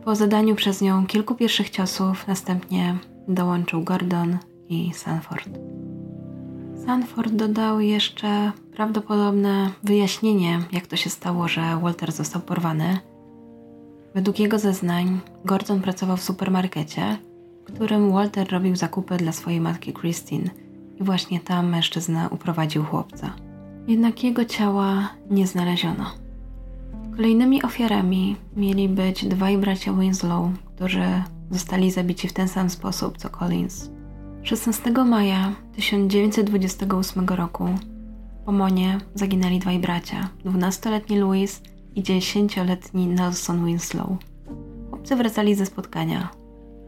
Po 0.06 0.16
zadaniu 0.16 0.56
przez 0.56 0.82
nią 0.82 1.06
kilku 1.06 1.36
pierwszych 1.36 1.70
ciosów 1.70 2.28
następnie 2.28 2.96
dołączył 3.28 3.84
Gordon 3.84 4.38
i 4.70 4.94
Sanford. 4.94 5.50
Sanford 6.86 7.34
dodał 7.34 7.80
jeszcze 7.80 8.52
prawdopodobne 8.76 9.70
wyjaśnienie, 9.84 10.60
jak 10.72 10.88
to 10.88 10.96
się 10.96 11.10
stało, 11.10 11.48
że 11.48 11.80
Walter 11.82 12.12
został 12.12 12.42
porwany. 12.42 12.98
Według 14.16 14.40
jego 14.40 14.60
zeznań, 14.60 15.20
Gordon 15.46 15.82
pracował 15.82 16.18
w 16.18 16.24
supermarkecie, 16.24 17.18
w 17.68 17.74
którym 17.74 18.12
Walter 18.12 18.52
robił 18.52 18.76
zakupy 18.76 19.18
dla 19.18 19.32
swojej 19.32 19.62
matki 19.62 19.94
Christine 19.94 20.50
i 21.00 21.04
właśnie 21.04 21.40
tam 21.40 21.70
mężczyzna 21.70 22.28
uprowadził 22.32 22.84
chłopca. 22.84 23.34
Jednak 23.88 24.24
jego 24.24 24.46
ciała 24.46 25.10
nie 25.30 25.48
znaleziono. 25.48 26.23
Kolejnymi 27.16 27.64
ofiarami 27.64 28.36
mieli 28.56 28.90
być 28.90 29.26
dwaj 29.26 29.58
bracia 29.58 29.94
Winslow, 29.94 30.50
którzy 30.76 31.24
zostali 31.52 31.92
zabici 31.92 32.28
w 32.28 32.34
ten 32.34 32.48
sam 32.48 32.70
sposób 32.70 33.18
co 33.18 33.30
Collins. 33.30 33.90
16 34.44 34.92
maja 34.92 35.54
1928 35.76 37.28
roku 37.28 37.66
w 38.42 38.46
Pomonie 38.46 38.98
zaginęli 39.16 39.60
dwaj 39.60 39.80
bracia, 39.80 40.30
12-letni 40.46 41.18
Louis 41.18 41.62
i 41.96 42.04
10-letni 42.04 43.08
Nelson 43.08 43.66
Winslow. 43.66 44.10
Chłopcy 44.90 45.16
wracali 45.16 45.56
ze 45.56 45.66
spotkania. 45.66 46.30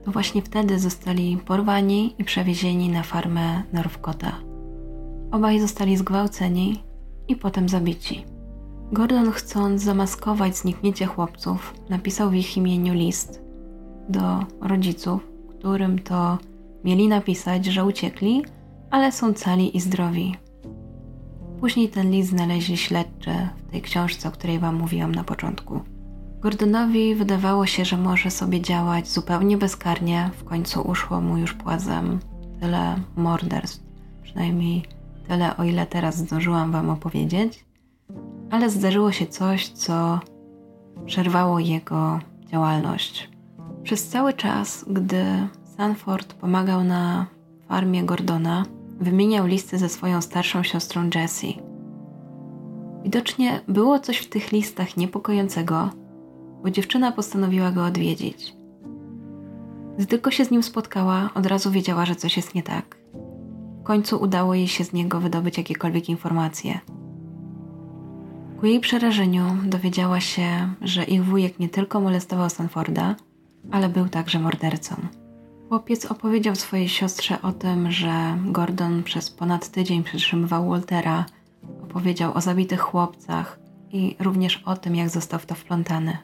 To 0.05 0.11
właśnie 0.11 0.41
wtedy 0.41 0.79
zostali 0.79 1.37
porwani 1.37 2.15
i 2.17 2.23
przewiezieni 2.23 2.89
na 2.89 3.03
farmę 3.03 3.63
Norwkota. 3.73 4.31
Obaj 5.31 5.59
zostali 5.59 5.97
zgwałceni 5.97 6.83
i 7.27 7.35
potem 7.35 7.69
zabici. 7.69 8.34
Gordon, 8.91 9.31
chcąc 9.31 9.81
zamaskować 9.81 10.57
zniknięcie 10.57 11.05
chłopców, 11.05 11.73
napisał 11.89 12.29
w 12.29 12.35
ich 12.35 12.57
imieniu 12.57 12.93
list 12.93 13.41
do 14.09 14.45
rodziców, 14.61 15.27
którym 15.49 15.99
to 15.99 16.37
mieli 16.83 17.07
napisać, 17.07 17.65
że 17.65 17.85
uciekli, 17.85 18.43
ale 18.91 19.11
są 19.11 19.33
cali 19.33 19.77
i 19.77 19.79
zdrowi. 19.79 20.35
Później 21.59 21.89
ten 21.89 22.11
list 22.11 22.29
znaleźli 22.29 22.77
śledczy 22.77 23.31
w 23.67 23.71
tej 23.71 23.81
książce, 23.81 24.29
o 24.29 24.31
której 24.31 24.59
Wam 24.59 24.75
mówiłam 24.75 25.15
na 25.15 25.23
początku. 25.23 25.79
Gordonowi 26.41 27.15
wydawało 27.15 27.65
się, 27.65 27.85
że 27.85 27.97
może 27.97 28.31
sobie 28.31 28.61
działać 28.61 29.07
zupełnie 29.07 29.57
bezkarnie, 29.57 30.31
w 30.37 30.43
końcu 30.43 30.81
uszło 30.81 31.21
mu 31.21 31.37
już 31.37 31.53
płazem 31.53 32.19
tyle 32.59 32.95
morderstw, 33.15 33.83
przynajmniej 34.23 34.83
tyle, 35.27 35.57
o 35.57 35.63
ile 35.63 35.85
teraz 35.85 36.17
zdążyłam 36.17 36.71
Wam 36.71 36.89
opowiedzieć, 36.89 37.65
ale 38.51 38.69
zdarzyło 38.69 39.11
się 39.11 39.27
coś, 39.27 39.67
co 39.67 40.19
przerwało 41.05 41.59
jego 41.59 42.19
działalność. 42.47 43.29
Przez 43.83 44.07
cały 44.07 44.33
czas, 44.33 44.85
gdy 44.87 45.23
Sanford 45.77 46.33
pomagał 46.33 46.83
na 46.83 47.25
farmie 47.67 48.03
Gordona, 48.03 48.65
wymieniał 48.99 49.47
listy 49.47 49.77
ze 49.77 49.89
swoją 49.89 50.21
starszą 50.21 50.63
siostrą 50.63 51.09
Jessie. 51.15 51.59
Widocznie 53.03 53.61
było 53.67 53.99
coś 53.99 54.17
w 54.17 54.29
tych 54.29 54.51
listach 54.51 54.97
niepokojącego, 54.97 55.89
bo 56.63 56.69
dziewczyna 56.71 57.11
postanowiła 57.11 57.71
go 57.71 57.85
odwiedzić. 57.85 58.55
Gdy 59.97 60.05
tylko 60.05 60.31
się 60.31 60.45
z 60.45 60.51
nim 60.51 60.63
spotkała, 60.63 61.29
od 61.35 61.45
razu 61.45 61.71
wiedziała, 61.71 62.05
że 62.05 62.15
coś 62.15 62.37
jest 62.37 62.55
nie 62.55 62.63
tak. 62.63 62.97
W 63.79 63.83
końcu 63.83 64.21
udało 64.21 64.55
jej 64.55 64.67
się 64.67 64.83
z 64.83 64.93
niego 64.93 65.19
wydobyć 65.19 65.57
jakiekolwiek 65.57 66.09
informacje. 66.09 66.79
Ku 68.59 68.65
jej 68.65 68.79
przerażeniu 68.79 69.43
dowiedziała 69.65 70.19
się, 70.19 70.73
że 70.81 71.03
ich 71.03 71.25
wujek 71.25 71.59
nie 71.59 71.69
tylko 71.69 71.99
molestował 71.99 72.49
Stanforda, 72.49 73.15
ale 73.71 73.89
był 73.89 74.09
także 74.09 74.39
mordercą. 74.39 74.95
Chłopiec 75.69 76.05
opowiedział 76.05 76.55
swojej 76.55 76.89
siostrze 76.89 77.41
o 77.41 77.51
tym, 77.51 77.91
że 77.91 78.37
Gordon 78.45 79.03
przez 79.03 79.29
ponad 79.29 79.69
tydzień 79.69 80.03
przytrzymywał 80.03 80.69
Waltera, 80.69 81.25
opowiedział 81.83 82.33
o 82.33 82.41
zabitych 82.41 82.79
chłopcach 82.79 83.59
i 83.91 84.15
również 84.19 84.63
o 84.65 84.77
tym, 84.77 84.95
jak 84.95 85.09
został 85.09 85.39
w 85.39 85.45
to 85.45 85.55
wplątany. 85.55 86.17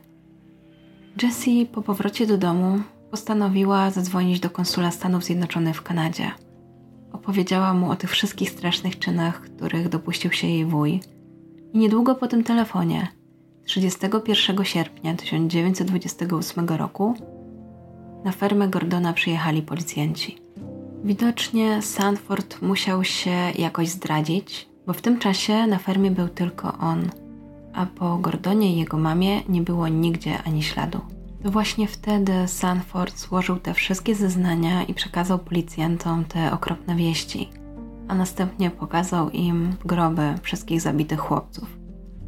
Jessie 1.24 1.66
po 1.72 1.82
powrocie 1.82 2.28
do 2.28 2.38
domu 2.38 2.80
postanowiła 3.12 3.92
zadzwonić 3.92 4.40
do 4.40 4.50
konsula 4.50 4.92
Stanów 4.92 5.24
Zjednoczonych 5.24 5.76
w 5.76 5.82
Kanadzie. 5.82 6.32
Opowiedziała 7.12 7.74
mu 7.74 7.92
o 7.92 7.96
tych 7.96 8.10
wszystkich 8.12 8.50
strasznych 8.50 9.00
czynach, 9.00 9.42
których 9.42 9.90
dopuścił 9.90 10.32
się 10.32 10.48
jej 10.48 10.66
wuj. 10.66 11.00
I 11.74 11.78
niedługo 11.78 12.16
po 12.16 12.28
tym 12.28 12.44
telefonie, 12.44 13.08
31 13.66 14.66
sierpnia 14.66 15.16
1928 15.16 16.68
roku, 16.68 17.14
na 18.24 18.32
fermę 18.32 18.68
Gordona 18.68 19.14
przyjechali 19.14 19.62
policjanci. 19.62 20.38
Widocznie 21.04 21.82
Sanford 21.82 22.62
musiał 22.62 23.04
się 23.04 23.36
jakoś 23.58 23.90
zdradzić, 23.90 24.70
bo 24.88 24.94
w 24.94 25.02
tym 25.02 25.20
czasie 25.20 25.68
na 25.68 25.78
fermie 25.78 26.12
był 26.12 26.28
tylko 26.28 26.78
on, 26.78 27.10
a 27.74 27.86
po 27.86 28.18
Gordonie 28.18 28.74
i 28.74 28.80
jego 28.80 28.98
mamie 28.98 29.42
nie 29.50 29.62
było 29.62 29.88
nigdzie 29.88 30.44
ani 30.44 30.64
śladu. 30.64 31.00
To 31.44 31.52
właśnie 31.52 31.88
wtedy 31.88 32.34
Sanford 32.48 33.20
złożył 33.20 33.56
te 33.56 33.74
wszystkie 33.74 34.16
zeznania 34.16 34.84
i 34.84 34.94
przekazał 34.94 35.40
policjantom 35.40 36.26
te 36.26 36.52
okropne 36.52 36.96
wieści, 36.96 37.50
a 38.12 38.16
następnie 38.16 38.72
pokazał 38.72 39.30
im 39.30 39.76
groby 39.86 40.34
wszystkich 40.42 40.82
zabitych 40.82 41.20
chłopców. 41.20 41.78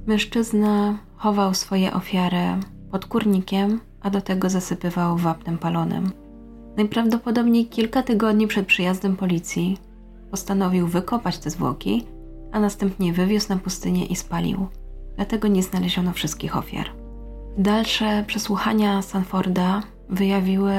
Mężczyzna 0.07 0.97
chował 1.15 1.53
swoje 1.53 1.93
ofiary 1.93 2.43
pod 2.91 3.05
kurnikiem, 3.05 3.79
a 4.01 4.09
do 4.09 4.21
tego 4.21 4.49
zasypywał 4.49 5.17
wapnem 5.17 5.57
palonym. 5.57 6.11
Najprawdopodobniej 6.77 7.65
kilka 7.65 8.03
tygodni 8.03 8.47
przed 8.47 8.67
przyjazdem 8.67 9.15
policji 9.15 9.77
postanowił 10.31 10.87
wykopać 10.87 11.37
te 11.37 11.49
zwłoki, 11.49 12.07
a 12.51 12.59
następnie 12.59 13.13
wywiózł 13.13 13.49
na 13.49 13.57
pustynię 13.57 14.05
i 14.05 14.15
spalił. 14.15 14.67
Dlatego 15.15 15.47
nie 15.47 15.63
znaleziono 15.63 16.13
wszystkich 16.13 16.57
ofiar. 16.57 16.89
Dalsze 17.57 18.23
przesłuchania 18.27 19.01
Sanforda 19.01 19.81
wyjawiły, 20.09 20.73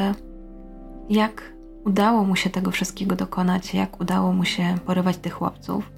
jak 1.11 1.54
udało 1.85 2.25
mu 2.25 2.37
się 2.37 2.51
tego 2.51 2.71
wszystkiego 2.71 3.17
dokonać, 3.17 3.75
jak 3.75 4.01
udało 4.01 4.33
mu 4.33 4.45
się 4.45 4.79
porywać 4.87 5.17
tych 5.17 5.33
chłopców. 5.33 5.91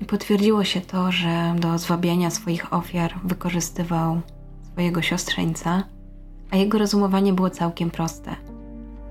I 0.00 0.04
potwierdziło 0.04 0.64
się 0.64 0.80
to, 0.80 1.12
że 1.12 1.54
do 1.58 1.78
zwabiania 1.78 2.30
swoich 2.30 2.72
ofiar 2.72 3.14
wykorzystywał 3.24 4.20
swojego 4.72 5.02
siostrzeńca, 5.02 5.84
a 6.50 6.56
jego 6.56 6.78
rozumowanie 6.78 7.32
było 7.32 7.50
całkiem 7.50 7.90
proste. 7.90 8.36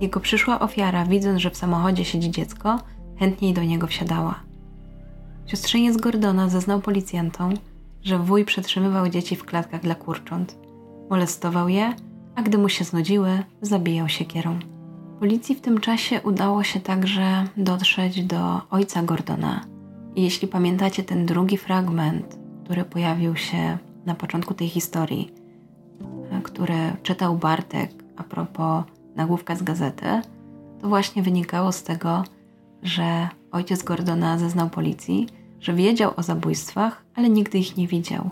Jego 0.02 0.20
przyszła 0.20 0.60
ofiara, 0.60 1.06
widząc, 1.06 1.40
że 1.40 1.50
w 1.50 1.58
samochodzie 1.58 2.06
siedzi 2.06 2.32
dziecko, 2.32 2.80
chętniej 3.20 3.54
do 3.54 3.64
niego 3.64 3.88
wsiadała. 3.88 4.40
Siostrzeniec 5.46 5.98
Gordona 5.98 6.50
zeznał 6.50 6.82
policjantom, 6.82 7.54
że 8.04 8.20
wuj 8.20 8.46
przetrzymywał 8.46 9.10
dzieci 9.10 9.36
w 9.36 9.46
klatkach 9.46 9.82
dla 9.82 9.96
kurcząt. 9.96 10.56
Molestował 11.10 11.70
je, 11.70 11.94
a 12.36 12.42
gdy 12.42 12.58
mu 12.58 12.70
się 12.70 12.84
znudziły, 12.84 13.44
zabijał 13.62 14.10
siekierą. 14.10 14.60
Policji 15.22 15.56
w 15.56 15.62
tym 15.62 15.80
czasie 15.80 16.22
udało 16.22 16.64
się 16.64 16.80
także 16.80 17.44
dotrzeć 17.58 18.24
do 18.24 18.62
ojca 18.70 19.04
Gordona. 19.04 19.66
I 20.16 20.24
jeśli 20.24 20.48
pamiętacie 20.48 21.04
ten 21.04 21.26
drugi 21.26 21.58
fragment, 21.58 22.40
który 22.64 22.84
pojawił 22.84 23.36
się 23.36 23.78
na 24.06 24.16
początku 24.16 24.54
tej 24.54 24.70
historii, 24.70 25.32
który 26.44 26.76
czytał 27.04 27.38
Bartek 27.38 27.92
a 28.18 28.24
propos 28.24 28.84
nagłówka 29.16 29.56
z 29.56 29.64
gazety, 29.64 30.06
to 30.82 30.88
właśnie 30.88 31.24
wynikało 31.24 31.72
z 31.72 31.84
tego, 31.84 32.24
że 32.84 33.30
ojciec 33.52 33.84
Gordona 33.84 34.38
zeznał 34.38 34.70
policji, 34.70 35.28
że 35.60 35.74
wiedział 35.74 36.14
o 36.16 36.24
zabójstwach, 36.24 37.06
ale 37.16 37.30
nigdy 37.30 37.58
ich 37.58 37.78
nie 37.78 37.88
widział. 37.88 38.30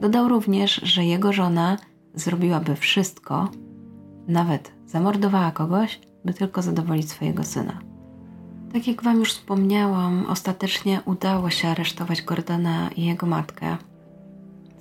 Dodał 0.00 0.28
również, 0.28 0.80
że 0.82 1.04
jego 1.04 1.32
żona 1.32 1.76
zrobiłaby 2.14 2.76
wszystko, 2.76 3.48
nawet 4.28 4.72
zamordowała 4.86 5.50
kogoś, 5.50 6.00
by 6.24 6.34
tylko 6.34 6.62
zadowolić 6.62 7.10
swojego 7.10 7.44
syna. 7.44 7.78
Tak 8.72 8.88
jak 8.88 9.02
Wam 9.02 9.18
już 9.18 9.32
wspomniałam, 9.32 10.26
ostatecznie 10.26 11.00
udało 11.04 11.50
się 11.50 11.68
aresztować 11.68 12.22
Gordona 12.22 12.90
i 12.96 13.04
jego 13.04 13.26
matkę. 13.26 13.76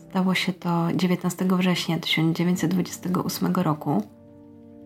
Stało 0.09 0.33
się 0.35 0.53
to 0.53 0.87
19 0.95 1.45
września 1.45 1.99
1928 1.99 3.53
roku, 3.55 4.03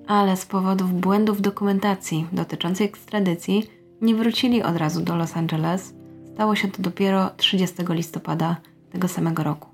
ale 0.08 0.38
z 0.38 0.46
powodów 0.46 0.93
błędów 0.93 1.41
dokumentacji 1.41 2.28
dotyczącej 2.32 2.88
ekstradycji 2.88 3.63
nie 4.02 4.15
wrócili 4.15 4.63
od 4.63 4.78
razu 4.78 5.02
do 5.02 5.15
Los 5.15 5.38
Angeles. 5.38 5.93
Stało 6.34 6.56
się 6.56 6.67
to 6.67 6.82
dopiero 6.82 7.30
30 7.30 7.76
listopada 7.89 8.56
tego 8.91 9.08
samego 9.08 9.43
roku. 9.43 9.66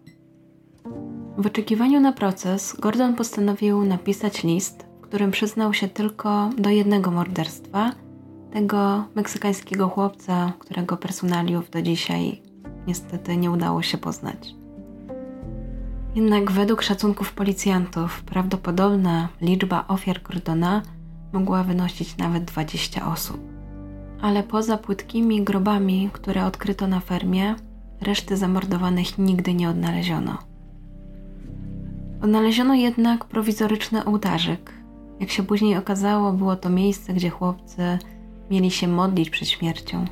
W 1.37 1.45
oczekiwaniu 1.45 1.99
na 1.99 2.11
proces, 2.11 2.75
Gordon 2.79 3.15
postanowił 3.15 3.85
napisać 3.85 4.43
list, 4.43 4.85
w 4.97 5.01
którym 5.01 5.31
przyznał 5.31 5.73
się 5.73 5.87
tylko 5.87 6.49
do 6.57 6.69
jednego 6.69 7.11
morderstwa 7.11 7.91
tego 8.51 9.03
meksykańskiego 9.15 9.89
chłopca, 9.89 10.53
którego 10.59 10.97
personaliów 10.97 11.69
do 11.69 11.81
dzisiaj 11.81 12.41
niestety 12.87 13.37
nie 13.37 13.51
udało 13.51 13.81
się 13.81 13.97
poznać. 13.97 14.55
Jednak 16.15 16.51
według 16.51 16.81
szacunków 16.81 17.33
policjantów 17.33 18.23
prawdopodobna 18.23 19.29
liczba 19.41 19.85
ofiar 19.87 20.21
Gordona 20.21 20.81
mogła 21.33 21.63
wynosić 21.63 22.17
nawet 22.17 22.43
20 22.43 23.11
osób. 23.11 23.41
Ale 24.21 24.43
poza 24.43 24.77
płytkimi 24.77 25.43
grobami, 25.43 26.09
które 26.13 26.45
odkryto 26.45 26.87
na 26.87 26.99
fermie, 26.99 27.55
reszty 28.01 28.37
zamordowanych 28.37 29.17
nigdy 29.17 29.53
nie 29.53 29.69
odnaleziono. 29.69 30.52
Odnaleziono 32.23 32.73
jednak 32.73 33.25
prowizoryczny 33.25 34.05
ołtarzyk. 34.05 34.73
Jak 35.19 35.29
się 35.29 35.43
później 35.43 35.77
okazało, 35.77 36.33
było 36.33 36.55
to 36.55 36.69
miejsce, 36.69 37.13
gdzie 37.13 37.29
chłopcy 37.29 37.97
mieli 38.51 38.71
się 38.71 38.87
modlić 38.87 39.29
przed 39.29 39.47
śmiercią. 39.49 40.05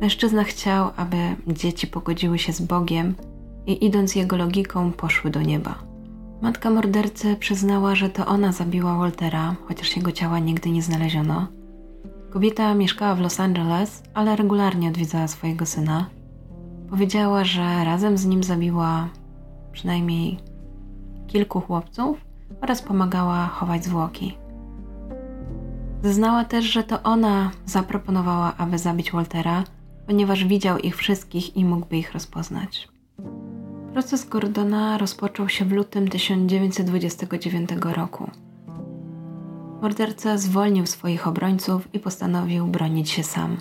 Mężczyzna 0.00 0.44
chciał, 0.44 0.90
aby 0.96 1.16
dzieci 1.46 1.86
pogodziły 1.86 2.38
się 2.38 2.52
z 2.52 2.60
Bogiem 2.60 3.14
i 3.66 3.84
idąc 3.84 4.14
jego 4.14 4.36
logiką 4.36 4.92
poszły 4.92 5.30
do 5.30 5.42
nieba. 5.42 5.74
Matka 6.42 6.70
mordercy 6.70 7.36
przyznała, 7.36 7.94
że 7.94 8.08
to 8.08 8.26
ona 8.26 8.52
zabiła 8.52 8.96
Waltera, 8.98 9.54
chociaż 9.68 9.96
jego 9.96 10.12
ciała 10.12 10.38
nigdy 10.38 10.70
nie 10.70 10.82
znaleziono. 10.82 11.46
Kobieta 12.30 12.74
mieszkała 12.74 13.14
w 13.14 13.20
Los 13.20 13.40
Angeles, 13.40 14.02
ale 14.14 14.36
regularnie 14.36 14.88
odwiedzała 14.88 15.28
swojego 15.28 15.66
syna. 15.66 16.06
Powiedziała, 16.90 17.44
że 17.44 17.84
razem 17.84 18.18
z 18.18 18.26
nim 18.26 18.42
zabiła 18.42 19.08
przynajmniej 19.72 20.51
kilku 21.32 21.60
chłopców 21.60 22.24
oraz 22.60 22.82
pomagała 22.82 23.46
chować 23.46 23.84
zwłoki. 23.84 24.38
Zeznała 26.02 26.44
też, 26.44 26.64
że 26.64 26.84
to 26.84 27.02
ona 27.02 27.50
zaproponowała, 27.66 28.52
aby 28.58 28.78
zabić 28.78 29.12
Waltera, 29.12 29.64
ponieważ 30.06 30.44
widział 30.44 30.78
ich 30.78 30.96
wszystkich 30.96 31.56
i 31.56 31.64
mógłby 31.64 31.96
ich 31.96 32.12
rozpoznać. 32.12 32.88
Proces 33.92 34.28
Gordona 34.28 34.98
rozpoczął 34.98 35.48
się 35.48 35.64
w 35.64 35.72
lutym 35.72 36.08
1929 36.08 37.70
roku. 37.82 38.30
Morderca 39.82 40.38
zwolnił 40.38 40.86
swoich 40.86 41.28
obrońców 41.28 41.94
i 41.94 41.98
postanowił 41.98 42.66
bronić 42.66 43.10
się 43.10 43.22
sam. 43.22 43.56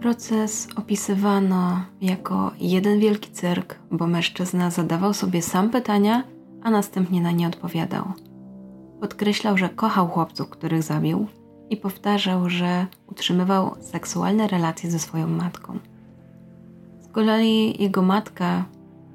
Proces 0.00 0.68
opisywano 0.76 1.84
jako 2.00 2.52
jeden 2.60 3.00
wielki 3.00 3.30
cyrk, 3.30 3.78
bo 3.90 4.06
mężczyzna 4.06 4.70
zadawał 4.70 5.14
sobie 5.14 5.42
sam 5.42 5.70
pytania, 5.70 6.33
a 6.64 6.70
następnie 6.70 7.20
na 7.20 7.30
nie 7.30 7.46
odpowiadał. 7.46 8.04
Podkreślał, 9.00 9.58
że 9.58 9.68
kochał 9.68 10.08
chłopców, 10.08 10.50
których 10.50 10.82
zabił, 10.82 11.26
i 11.70 11.76
powtarzał, 11.76 12.50
że 12.50 12.86
utrzymywał 13.06 13.74
seksualne 13.80 14.48
relacje 14.48 14.90
ze 14.90 14.98
swoją 14.98 15.28
matką. 15.28 15.78
Z 17.00 17.08
kolei 17.08 17.82
jego 17.82 18.02
matka 18.02 18.64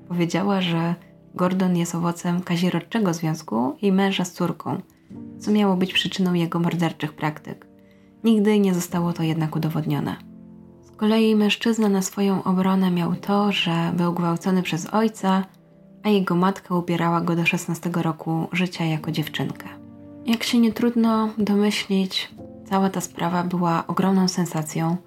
powiedziała, 0.07 0.62
że 0.62 0.95
Gordon 1.35 1.77
jest 1.77 1.95
owocem 1.95 2.41
kazirodczego 2.41 3.13
związku 3.13 3.75
i 3.81 3.91
męża 3.91 4.25
z 4.25 4.33
córką, 4.33 4.81
co 5.39 5.51
miało 5.51 5.75
być 5.75 5.93
przyczyną 5.93 6.33
jego 6.33 6.59
morderczych 6.59 7.13
praktyk. 7.13 7.67
Nigdy 8.23 8.59
nie 8.59 8.73
zostało 8.73 9.13
to 9.13 9.23
jednak 9.23 9.55
udowodnione. 9.55 10.15
Z 10.81 10.91
kolei 10.91 11.35
mężczyzna 11.35 11.89
na 11.89 12.01
swoją 12.01 12.43
obronę 12.43 12.91
miał 12.91 13.15
to, 13.15 13.51
że 13.51 13.91
był 13.97 14.13
gwałcony 14.13 14.63
przez 14.63 14.85
ojca 14.85 15.43
a 16.03 16.09
jego 16.09 16.35
matka 16.35 16.75
ubierała 16.75 17.21
go 17.21 17.35
do 17.35 17.45
16 17.45 17.89
roku 17.93 18.47
życia 18.51 18.85
jako 18.85 19.12
dziewczynkę. 19.12 19.67
Jak 20.25 20.43
się 20.43 20.59
nie 20.59 20.73
trudno 20.73 21.29
domyślić, 21.38 22.31
cała 22.65 22.89
ta 22.89 23.01
sprawa 23.01 23.43
była 23.43 23.83
ogromną 23.88 24.27
sensacją 24.27 24.97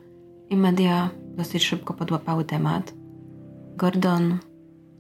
i 0.51 0.57
media 0.57 1.11
dosyć 1.37 1.65
szybko 1.65 1.95
podłapały 1.95 2.45
temat. 2.45 2.95
Gordon 3.77 4.39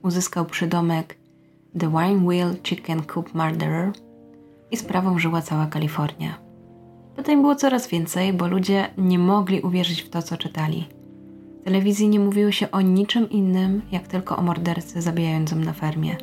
uzyskał 0.02 0.44
przydomek 0.44 1.18
The 1.78 1.90
Wine 1.90 2.26
Wheel 2.26 2.56
Chicken 2.62 3.02
Coop 3.02 3.34
Murderer 3.34 3.92
i 4.70 4.76
sprawą 4.76 5.18
żyła 5.18 5.42
cała 5.42 5.66
Kalifornia. 5.66 6.38
Pytań 7.16 7.40
było 7.40 7.54
coraz 7.54 7.88
więcej, 7.88 8.32
bo 8.32 8.46
ludzie 8.46 8.88
nie 8.98 9.18
mogli 9.18 9.60
uwierzyć 9.60 10.02
w 10.02 10.10
to, 10.10 10.22
co 10.22 10.36
czytali. 10.36 10.88
Telewizji 11.64 12.08
nie 12.08 12.20
mówiło 12.20 12.50
się 12.52 12.70
o 12.70 12.80
niczym 12.80 13.30
innym, 13.30 13.82
jak 13.92 14.08
tylko 14.08 14.36
o 14.36 14.42
mordercy 14.42 15.02
zabijającym 15.02 15.64
na 15.64 15.72
fermie. 15.72 16.16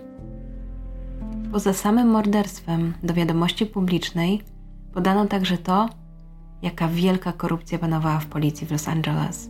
Poza 1.52 1.74
samym 1.74 2.08
morderstwem 2.08 2.94
do 3.04 3.14
wiadomości 3.14 3.66
publicznej 3.66 4.42
podano 4.94 5.26
także 5.26 5.58
to, 5.58 5.90
jaka 6.62 6.88
wielka 6.88 7.34
korupcja 7.34 7.80
panowała 7.80 8.20
w 8.20 8.26
policji 8.26 8.68
w 8.68 8.72
Los 8.72 8.88
Angeles. 8.88 9.50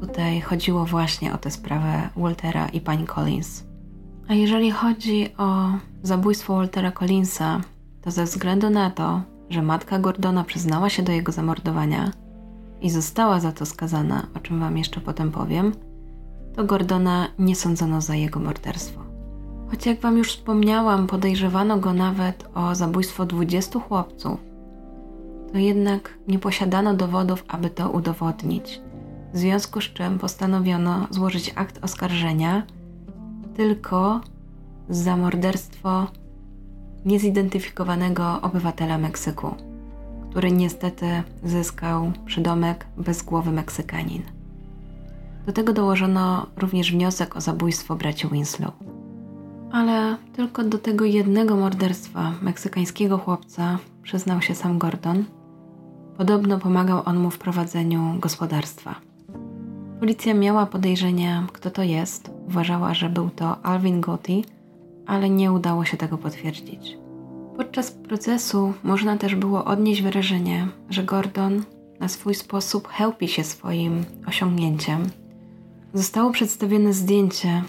Tutaj 0.00 0.40
chodziło 0.40 0.84
właśnie 0.84 1.32
o 1.34 1.38
tę 1.38 1.50
sprawę 1.50 2.08
Waltera 2.16 2.68
i 2.68 2.80
pani 2.80 3.06
Collins. 3.06 3.64
A 4.28 4.34
jeżeli 4.34 4.70
chodzi 4.70 5.36
o 5.36 5.68
zabójstwo 6.02 6.56
Waltera 6.56 6.92
Collinsa, 6.92 7.60
to 8.02 8.10
ze 8.10 8.24
względu 8.24 8.70
na 8.70 8.90
to, 8.90 9.22
że 9.50 9.62
matka 9.62 9.98
Gordona 9.98 10.44
przyznała 10.44 10.90
się 10.90 11.02
do 11.02 11.12
jego 11.12 11.32
zamordowania 11.32 12.10
i 12.80 12.90
została 12.90 13.40
za 13.40 13.52
to 13.52 13.66
skazana, 13.66 14.26
o 14.36 14.40
czym 14.40 14.60
wam 14.60 14.78
jeszcze 14.78 15.00
potem 15.00 15.32
powiem, 15.32 15.72
to 16.56 16.64
Gordona 16.64 17.28
nie 17.38 17.56
sądzono 17.56 18.00
za 18.00 18.14
jego 18.14 18.40
morderstwo. 18.40 19.00
Choć 19.70 19.86
jak 19.86 20.00
wam 20.00 20.18
już 20.18 20.32
wspomniałam, 20.32 21.06
podejrzewano 21.06 21.78
go 21.78 21.92
nawet 21.92 22.48
o 22.54 22.74
zabójstwo 22.74 23.26
20 23.26 23.80
chłopców, 23.80 24.40
to 25.52 25.58
jednak 25.58 26.18
nie 26.28 26.38
posiadano 26.38 26.94
dowodów, 26.94 27.44
aby 27.48 27.70
to 27.70 27.90
udowodnić. 27.90 28.80
W 29.32 29.38
związku 29.38 29.80
z 29.80 29.84
czym 29.84 30.18
postanowiono 30.18 31.06
złożyć 31.10 31.52
akt 31.54 31.84
oskarżenia 31.84 32.62
tylko 33.56 34.20
za 34.88 35.16
morderstwo 35.16 36.06
niezidentyfikowanego 37.04 38.40
obywatela 38.42 38.98
Meksyku, 38.98 39.54
który 40.34 40.52
niestety 40.52 41.06
zyskał 41.44 42.12
przydomek 42.26 42.86
bezgłowy 42.96 43.50
Meksykanin. 43.50 44.22
Do 45.46 45.52
tego 45.52 45.72
dołożono 45.72 46.46
również 46.56 46.92
wniosek 46.92 47.36
o 47.36 47.40
zabójstwo 47.40 47.96
braci 47.96 48.28
Winslow. 48.28 48.74
Ale 49.72 50.16
tylko 50.32 50.64
do 50.64 50.78
tego 50.78 51.04
jednego 51.04 51.56
morderstwa 51.56 52.32
meksykańskiego 52.42 53.18
chłopca 53.18 53.78
przyznał 54.02 54.42
się 54.42 54.54
sam 54.54 54.78
Gordon. 54.78 55.24
Podobno 56.16 56.58
pomagał 56.58 57.02
on 57.04 57.18
mu 57.18 57.30
w 57.30 57.38
prowadzeniu 57.38 58.14
gospodarstwa. 58.20 58.94
Policja 60.00 60.34
miała 60.34 60.66
podejrzenia, 60.66 61.46
kto 61.52 61.70
to 61.70 61.82
jest. 61.82 62.30
Uważała, 62.48 62.94
że 62.94 63.08
był 63.08 63.30
to 63.30 63.64
Alvin 63.64 64.00
Gotti, 64.00 64.44
ale 65.06 65.30
nie 65.30 65.52
udało 65.52 65.84
się 65.84 65.96
tego 65.96 66.18
potwierdzić. 66.18 67.03
Podczas 67.56 67.90
procesu 67.90 68.72
można 68.82 69.16
też 69.16 69.34
było 69.34 69.64
odnieść 69.64 70.02
wrażenie, 70.02 70.68
że 70.90 71.04
Gordon 71.04 71.62
na 72.00 72.08
swój 72.08 72.34
sposób 72.34 72.88
chełpi 72.88 73.28
się 73.28 73.44
swoim 73.44 74.04
osiągnięciem. 74.26 75.10
Zostało 75.94 76.30
przedstawione 76.30 76.92
zdjęcie 76.92 77.62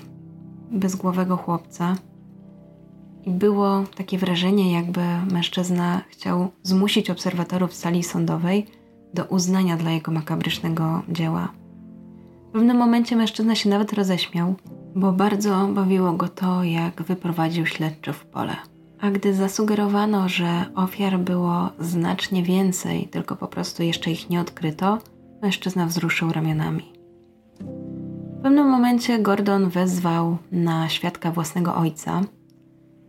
bezgłowego 0.71 1.38
chłopca 1.38 1.95
i 3.26 3.32
było 3.32 3.84
takie 3.95 4.17
wrażenie, 4.17 4.74
jakby 4.74 5.02
mężczyzna 5.32 6.02
chciał 6.10 6.52
zmusić 6.63 7.10
obserwatorów 7.10 7.74
sali 7.74 8.04
sądowej 8.04 8.67
do 9.13 9.26
uznania 9.26 9.78
dla 9.78 9.91
jego 9.91 10.12
makabrycznego 10.12 11.02
dzieła. 11.10 11.50
W 12.50 12.52
pewnym 12.52 12.78
momencie 12.78 13.15
mężczyzna 13.15 13.56
się 13.56 13.69
nawet 13.69 13.93
roześmiał, 13.93 14.56
bo 14.95 15.12
bardzo 15.12 15.67
bawiło 15.67 16.13
go 16.13 16.28
to, 16.28 16.63
jak 16.63 17.02
wyprowadził 17.02 17.65
śledczy 17.65 18.13
w 18.13 18.26
pole. 18.26 18.56
A 19.06 19.12
gdy 19.12 19.34
zasugerowano, 19.34 20.30
że 20.30 20.65
ofiar 20.76 21.20
było 21.20 21.70
znacznie 21.80 22.44
więcej, 22.44 23.08
tylko 23.08 23.36
po 23.36 23.48
prostu 23.48 23.84
jeszcze 23.84 24.12
ich 24.12 24.30
nie 24.30 24.41
odkryto, 24.41 24.98
mężczyzna 25.41 25.86
wzruszył 25.86 26.32
ramionami. 26.32 26.94
W 28.39 28.44
pewnym 28.44 28.70
momencie 28.70 29.20
Gordon 29.20 29.70
wezwał 29.70 30.38
na 30.52 30.89
świadka 30.89 31.32
własnego 31.32 31.76
ojca, 31.76 32.22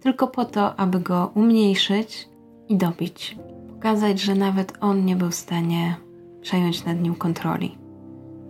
tylko 0.00 0.28
po 0.28 0.44
to, 0.44 0.76
aby 0.80 1.00
go 1.00 1.30
umniejszyć 1.34 2.28
i 2.68 2.76
dobić. 2.76 3.36
Pokazać, 3.74 4.20
że 4.20 4.34
nawet 4.34 4.72
on 4.80 5.04
nie 5.04 5.16
był 5.16 5.30
w 5.30 5.34
stanie 5.34 5.96
przejąć 6.40 6.84
nad 6.84 7.00
nim 7.00 7.14
kontroli. 7.14 7.78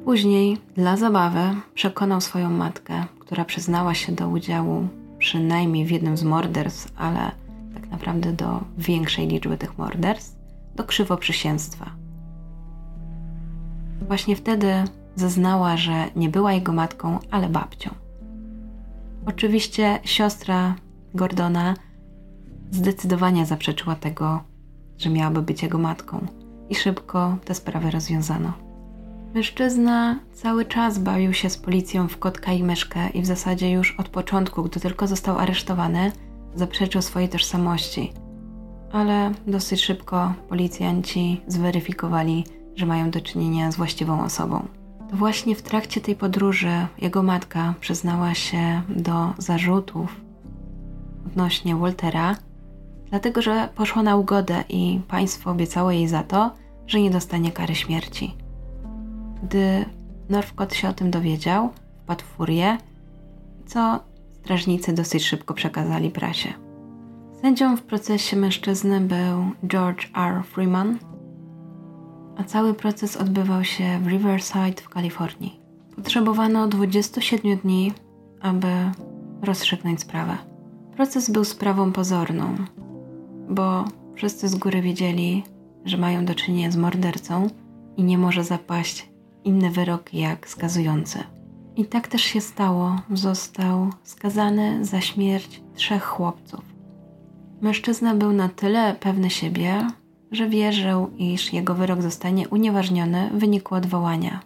Później, 0.05 0.59
dla 0.75 0.97
zabawy, 0.97 1.41
przekonał 1.75 2.21
swoją 2.21 2.51
matkę, 2.51 3.05
która 3.19 3.45
przyznała 3.45 3.95
się 3.95 4.13
do 4.13 4.29
udziału 4.29 4.89
przynajmniej 5.27 5.85
w 5.85 5.91
jednym 5.91 6.17
z 6.17 6.23
morderstw, 6.23 6.93
ale 6.97 7.31
tak 7.75 7.91
naprawdę 7.91 8.33
do 8.33 8.61
większej 8.79 9.29
liczby 9.29 9.57
tych 9.59 9.79
morderstw, 9.79 10.39
do 10.75 10.85
krzywoprzysięstwa. 10.85 11.91
Właśnie 14.09 14.37
wtedy 14.37 14.85
zeznała, 15.17 15.77
że 15.77 16.05
nie 16.17 16.29
była 16.29 16.53
jego 16.53 16.73
matką, 16.73 17.19
ale 17.31 17.49
babcią. 17.49 17.91
Oczywiście 19.27 19.99
siostra 20.05 20.75
Gordona 21.15 21.75
zdecydowanie 22.71 23.47
zaprzeczyła 23.47 23.95
tego, 23.95 24.41
że 24.99 25.11
miałaby 25.11 25.43
być 25.43 25.63
jego 25.63 25.79
matką 25.79 26.27
i 26.69 26.75
szybko 26.75 27.37
tę 27.45 27.55
sprawę 27.55 27.91
rozwiązano. 27.91 28.66
Mężczyzna 29.37 30.19
cały 30.33 30.65
czas 30.65 30.99
bawił 30.99 31.33
się 31.33 31.51
z 31.51 31.57
policją 31.57 32.09
w 32.09 32.19
kotka 32.19 32.53
i 32.53 32.63
myszkę 32.63 33.09
i 33.09 33.23
w 33.23 33.27
zasadzie 33.27 33.71
już 33.71 33.95
od 33.99 34.09
początku, 34.09 34.63
gdy 34.63 34.81
tylko 34.81 35.07
został 35.07 35.39
aresztowany, 35.39 36.13
zaprzeczył 36.55 37.03
swojej 37.03 37.29
tożsamości. 37.29 38.13
Ale 38.93 39.33
dosyć 39.47 39.85
szybko 39.85 40.35
policjanci 40.49 41.41
zweryfikowali, 41.47 42.45
że 42.77 42.87
mają 42.87 43.11
do 43.11 43.21
czynienia 43.21 43.73
z 43.73 43.77
właściwą 43.77 44.25
osobą. 44.25 44.67
To 45.11 45.17
właśnie 45.17 45.55
w 45.55 45.63
trakcie 45.63 46.01
tej 46.01 46.15
podróży 46.15 46.87
jego 46.99 47.23
matka 47.23 47.75
przyznała 47.81 48.35
się 48.35 48.83
do 48.89 49.35
zarzutów 49.39 50.21
odnośnie 51.27 51.77
Waltera, 51.77 52.37
dlatego 53.11 53.43
że 53.43 53.69
poszła 53.75 54.03
na 54.03 54.17
ugodę 54.17 54.65
i 54.69 55.01
państwo 55.09 55.51
obiecało 55.51 55.91
jej 55.91 56.09
za 56.09 56.23
to, 56.23 56.51
że 56.87 57.01
nie 57.01 57.11
dostanie 57.11 57.53
kary 57.53 57.75
śmierci. 57.75 58.46
Gdy 59.43 59.85
Northcott 60.29 60.75
się 60.75 60.89
o 60.89 60.93
tym 60.93 61.11
dowiedział, 61.11 61.71
wpadł 62.03 62.25
w 62.25 62.27
furię, 62.27 62.79
co 63.67 64.01
strażnicy 64.33 64.93
dosyć 64.93 65.25
szybko 65.25 65.55
przekazali 65.55 66.11
prasie. 66.11 66.53
Sędzią 67.43 67.77
w 67.77 67.83
procesie 67.83 68.37
mężczyzny 68.37 69.01
był 69.01 69.69
George 69.69 70.09
R. 70.17 70.45
Freeman, 70.45 70.99
a 72.37 72.45
cały 72.45 72.75
proces 72.75 73.17
odbywał 73.17 73.65
się 73.65 73.99
w 74.03 74.07
Riverside 74.07 74.83
w 74.83 74.89
Kalifornii. 74.89 75.61
Potrzebowano 75.97 76.69
27 76.69 77.57
dni, 77.59 77.93
aby 78.41 78.69
rozstrzygnąć 79.43 80.01
sprawę. 80.01 80.39
Proces 80.97 81.31
był 81.31 81.45
sprawą 81.45 81.93
pozorną, 81.93 82.55
bo 83.51 83.85
wszyscy 84.15 84.49
z 84.49 84.55
góry 84.55 84.83
wiedzieli, 84.83 85.45
że 85.85 85.97
mają 85.97 86.25
do 86.25 86.35
czynienia 86.35 86.71
z 86.71 86.77
mordercą 86.77 87.51
i 87.97 88.05
nie 88.05 88.19
może 88.19 88.45
zapaść 88.45 89.09
inny 89.47 89.71
wyrok 89.71 90.15
jak 90.15 90.49
skazujący. 90.49 91.19
I 91.77 91.85
tak 91.85 92.09
też 92.09 92.23
się 92.23 92.41
stało. 92.41 93.01
Został 93.13 93.91
skazany 94.05 94.85
za 94.85 95.01
śmierć 95.01 95.63
trzech 95.75 96.05
chłopców. 96.05 96.65
Mężczyzna 97.61 98.15
był 98.15 98.33
na 98.33 98.49
tyle 98.49 98.95
pewny 99.01 99.31
siebie, 99.31 99.91
że 100.33 100.49
wierzył, 100.49 101.11
iż 101.19 101.53
jego 101.53 101.75
wyrok 101.75 102.03
zostanie 102.03 102.49
unieważniony 102.49 103.31
w 103.35 103.39
wyniku 103.39 103.75
odwołania. 103.75 104.41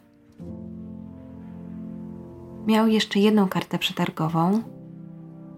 Miał 2.66 2.88
jeszcze 2.88 3.18
jedną 3.18 3.48
kartę 3.48 3.78
przetargową. 3.78 4.62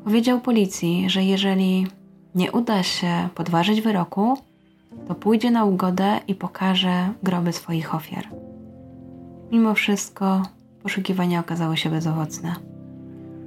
Powiedział 0.05 0.41
policji, 0.41 1.11
że 1.11 1.25
jeżeli 1.25 1.87
nie 2.35 2.53
uda 2.53 2.83
się 2.83 3.29
podważyć 3.35 3.81
wyroku, 3.81 4.39
to 5.09 5.15
pójdzie 5.15 5.51
na 5.51 5.65
ugodę 5.65 6.21
i 6.29 6.35
pokaże 6.35 7.13
groby 7.23 7.53
swoich 7.53 7.95
ofiar. 7.95 8.52
Mimo 9.53 9.75
wszystko 9.75 10.43
poszukiwania 10.83 11.41
okazały 11.41 11.77
się 11.77 11.91
bezowocne. 11.91 12.55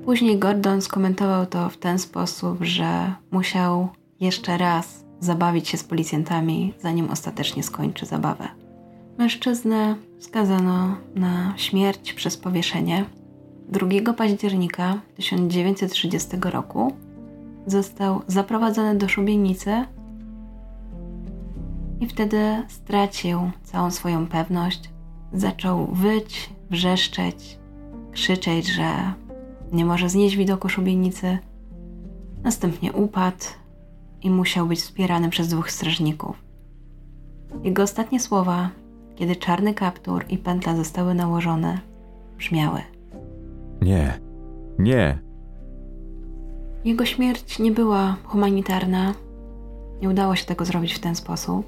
Później 0.05 0.39
Gordon 0.39 0.81
skomentował 0.81 1.45
to 1.45 1.69
w 1.69 1.77
ten 1.77 1.99
sposób, 1.99 2.57
że 2.61 3.13
musiał 3.31 3.89
jeszcze 4.19 4.57
raz 4.57 5.05
zabawić 5.19 5.67
się 5.67 5.77
z 5.77 5.83
policjantami, 5.83 6.73
zanim 6.79 7.09
ostatecznie 7.11 7.63
skończy 7.63 8.05
zabawę. 8.05 8.47
Mężczyznę 9.17 9.95
skazano 10.19 10.97
na 11.15 11.53
śmierć 11.57 12.13
przez 12.13 12.37
powieszenie, 12.37 13.05
2 13.69 14.13
października 14.13 14.99
1930 15.15 16.37
roku 16.41 16.93
został 17.67 18.21
zaprowadzony 18.27 18.95
do 18.95 19.07
szubienicy 19.07 19.85
i 21.99 22.07
wtedy 22.07 22.63
stracił 22.67 23.51
całą 23.63 23.91
swoją 23.91 24.27
pewność. 24.27 24.94
Zaczął 25.33 25.87
wyć, 25.87 26.49
wrzeszczeć, 26.71 27.59
krzyczeć, 28.11 28.67
że 28.67 29.13
nie 29.71 29.85
może 29.85 30.09
znieść 30.09 30.35
widoku 30.35 30.69
szubienicy. 30.69 31.37
Następnie 32.43 32.93
upadł 32.93 33.45
i 34.21 34.29
musiał 34.29 34.67
być 34.67 34.79
wspierany 34.79 35.29
przez 35.29 35.47
dwóch 35.47 35.71
strażników. 35.71 36.43
Jego 37.63 37.83
ostatnie 37.83 38.19
słowa, 38.19 38.69
kiedy 39.15 39.35
czarny 39.35 39.73
kaptur 39.73 40.25
i 40.29 40.37
pętla 40.37 40.75
zostały 40.75 41.13
nałożone, 41.13 41.79
brzmiały: 42.37 42.81
Nie, 43.81 44.19
nie. 44.79 45.17
Jego 46.85 47.05
śmierć 47.05 47.59
nie 47.59 47.71
była 47.71 48.15
humanitarna. 48.23 49.13
Nie 50.01 50.09
udało 50.09 50.35
się 50.35 50.45
tego 50.45 50.65
zrobić 50.65 50.93
w 50.93 50.99
ten 50.99 51.15
sposób. 51.15 51.65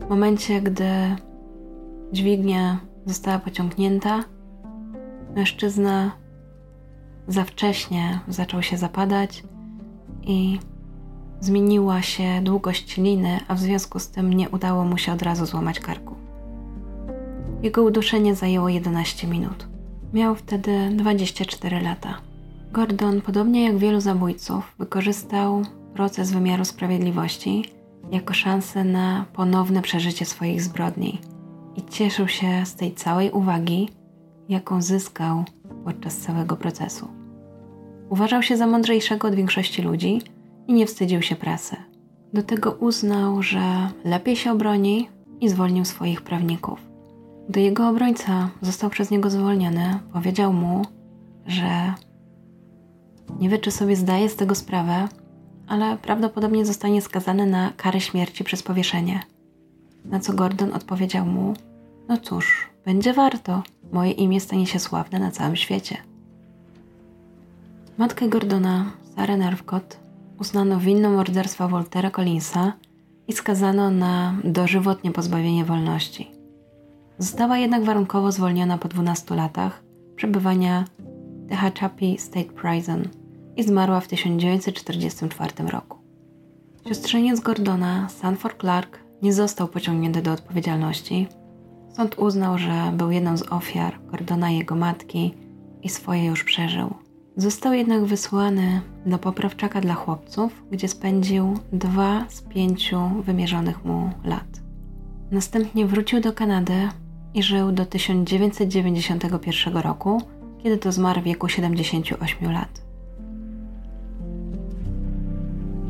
W 0.00 0.10
momencie, 0.10 0.60
gdy 0.60 0.84
dźwignia 2.12 2.80
została 3.06 3.38
pociągnięta, 3.38 4.24
mężczyzna 5.36 6.10
za 7.28 7.44
wcześnie 7.44 8.20
zaczął 8.28 8.62
się 8.62 8.76
zapadać 8.76 9.42
i 10.22 10.58
zmieniła 11.40 12.02
się 12.02 12.40
długość 12.42 12.96
liny, 12.96 13.40
a 13.48 13.54
w 13.54 13.60
związku 13.60 13.98
z 13.98 14.08
tym 14.08 14.32
nie 14.32 14.48
udało 14.48 14.84
mu 14.84 14.98
się 14.98 15.12
od 15.12 15.22
razu 15.22 15.46
złamać 15.46 15.80
karku. 15.80 16.14
Jego 17.62 17.82
uduszenie 17.82 18.34
zajęło 18.34 18.68
11 18.68 19.26
minut. 19.26 19.68
Miał 20.12 20.34
wtedy 20.34 20.90
24 20.96 21.80
lata. 21.80 22.14
Gordon, 22.72 23.20
podobnie 23.20 23.64
jak 23.64 23.78
wielu 23.78 24.00
zabójców, 24.00 24.74
wykorzystał 24.78 25.62
proces 25.94 26.32
wymiaru 26.32 26.64
sprawiedliwości 26.64 27.64
jako 28.10 28.34
szansę 28.34 28.84
na 28.84 29.24
ponowne 29.32 29.82
przeżycie 29.82 30.24
swoich 30.24 30.62
zbrodni 30.62 31.20
i 31.76 31.82
cieszył 31.82 32.28
się 32.28 32.66
z 32.66 32.74
tej 32.74 32.94
całej 32.94 33.30
uwagi, 33.30 33.88
jaką 34.48 34.82
zyskał 34.82 35.44
podczas 35.84 36.16
całego 36.16 36.56
procesu. 36.56 37.08
Uważał 38.08 38.42
się 38.42 38.56
za 38.56 38.66
mądrzejszego 38.66 39.28
od 39.28 39.34
większości 39.34 39.82
ludzi 39.82 40.22
i 40.66 40.72
nie 40.72 40.86
wstydził 40.86 41.22
się 41.22 41.36
prasy. 41.36 41.76
Do 42.32 42.42
tego 42.42 42.72
uznał, 42.72 43.42
że 43.42 43.90
lepiej 44.04 44.36
się 44.36 44.52
obroni 44.52 45.08
i 45.40 45.48
zwolnił 45.48 45.84
swoich 45.84 46.22
prawników. 46.22 46.80
Gdy 47.48 47.60
jego 47.60 47.88
obrońca 47.88 48.50
został 48.62 48.90
przez 48.90 49.10
niego 49.10 49.30
zwolniony, 49.30 49.98
powiedział 50.12 50.52
mu, 50.52 50.82
że 51.46 51.94
nie 53.40 53.48
wie, 53.48 53.58
czy 53.58 53.70
sobie 53.70 53.96
zdaje 53.96 54.28
z 54.28 54.36
tego 54.36 54.54
sprawę, 54.54 55.08
ale 55.66 55.96
prawdopodobnie 55.96 56.66
zostanie 56.66 57.02
skazany 57.02 57.46
na 57.46 57.72
karę 57.76 58.00
śmierci 58.00 58.44
przez 58.44 58.62
powieszenie. 58.62 59.20
Na 60.04 60.20
co 60.20 60.32
Gordon 60.32 60.72
odpowiedział 60.72 61.26
mu: 61.26 61.54
No 62.08 62.18
cóż, 62.18 62.68
będzie 62.84 63.12
warto, 63.12 63.62
moje 63.92 64.10
imię 64.10 64.40
stanie 64.40 64.66
się 64.66 64.78
sławne 64.78 65.18
na 65.18 65.30
całym 65.30 65.56
świecie. 65.56 65.96
Matkę 67.98 68.28
Gordona, 68.28 68.92
Sarah 69.16 69.38
Nervcott, 69.38 70.00
uznano 70.38 70.80
winną 70.80 71.10
morderstwa 71.10 71.68
Waltera 71.68 72.10
Collinsa 72.10 72.72
i 73.28 73.32
skazano 73.32 73.90
na 73.90 74.34
dożywotnie 74.44 75.10
pozbawienie 75.10 75.64
wolności. 75.64 76.30
Została 77.18 77.58
jednak 77.58 77.84
warunkowo 77.84 78.32
zwolniona 78.32 78.78
po 78.78 78.88
12 78.88 79.34
latach 79.34 79.82
przebywania 80.16 80.84
w 80.98 81.48
Tehachapi 81.48 82.18
State 82.18 82.52
Prison 82.52 83.02
i 83.56 83.62
zmarła 83.62 84.00
w 84.00 84.08
1944 84.08 85.68
roku. 85.68 85.98
Siostrzeniec 86.88 87.40
Gordona, 87.40 88.08
Sanford 88.08 88.60
Clark, 88.60 88.99
nie 89.22 89.32
został 89.32 89.68
pociągnięty 89.68 90.22
do 90.22 90.32
odpowiedzialności. 90.32 91.28
Sąd 91.96 92.18
uznał, 92.18 92.58
że 92.58 92.92
był 92.96 93.10
jedną 93.10 93.36
z 93.36 93.52
ofiar 93.52 93.98
Gordona 94.06 94.50
i 94.50 94.58
jego 94.58 94.74
matki 94.74 95.34
i 95.82 95.88
swoje 95.88 96.24
już 96.24 96.44
przeżył. 96.44 96.94
Został 97.36 97.72
jednak 97.72 98.04
wysłany 98.04 98.80
do 99.06 99.18
poprawczaka 99.18 99.80
dla 99.80 99.94
chłopców, 99.94 100.64
gdzie 100.70 100.88
spędził 100.88 101.58
dwa 101.72 102.24
z 102.28 102.42
pięciu 102.42 103.00
wymierzonych 103.24 103.84
mu 103.84 104.10
lat. 104.24 104.60
Następnie 105.30 105.86
wrócił 105.86 106.20
do 106.20 106.32
Kanady 106.32 106.88
i 107.34 107.42
żył 107.42 107.72
do 107.72 107.86
1991 107.86 109.76
roku, 109.76 110.22
kiedy 110.62 110.78
to 110.78 110.92
zmarł 110.92 111.20
w 111.20 111.24
wieku 111.24 111.48
78 111.48 112.52
lat. 112.52 112.82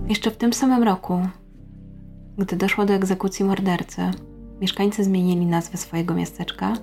Jeszcze 0.08 0.30
w 0.30 0.36
tym 0.36 0.52
samym 0.52 0.82
roku, 0.82 1.20
gdy 2.40 2.56
doszło 2.56 2.84
do 2.84 2.94
egzekucji 2.94 3.44
mordercy, 3.44 4.02
mieszkańcy 4.60 5.04
zmienili 5.04 5.46
nazwę 5.46 5.78
swojego 5.78 6.14
miasteczka 6.14 6.76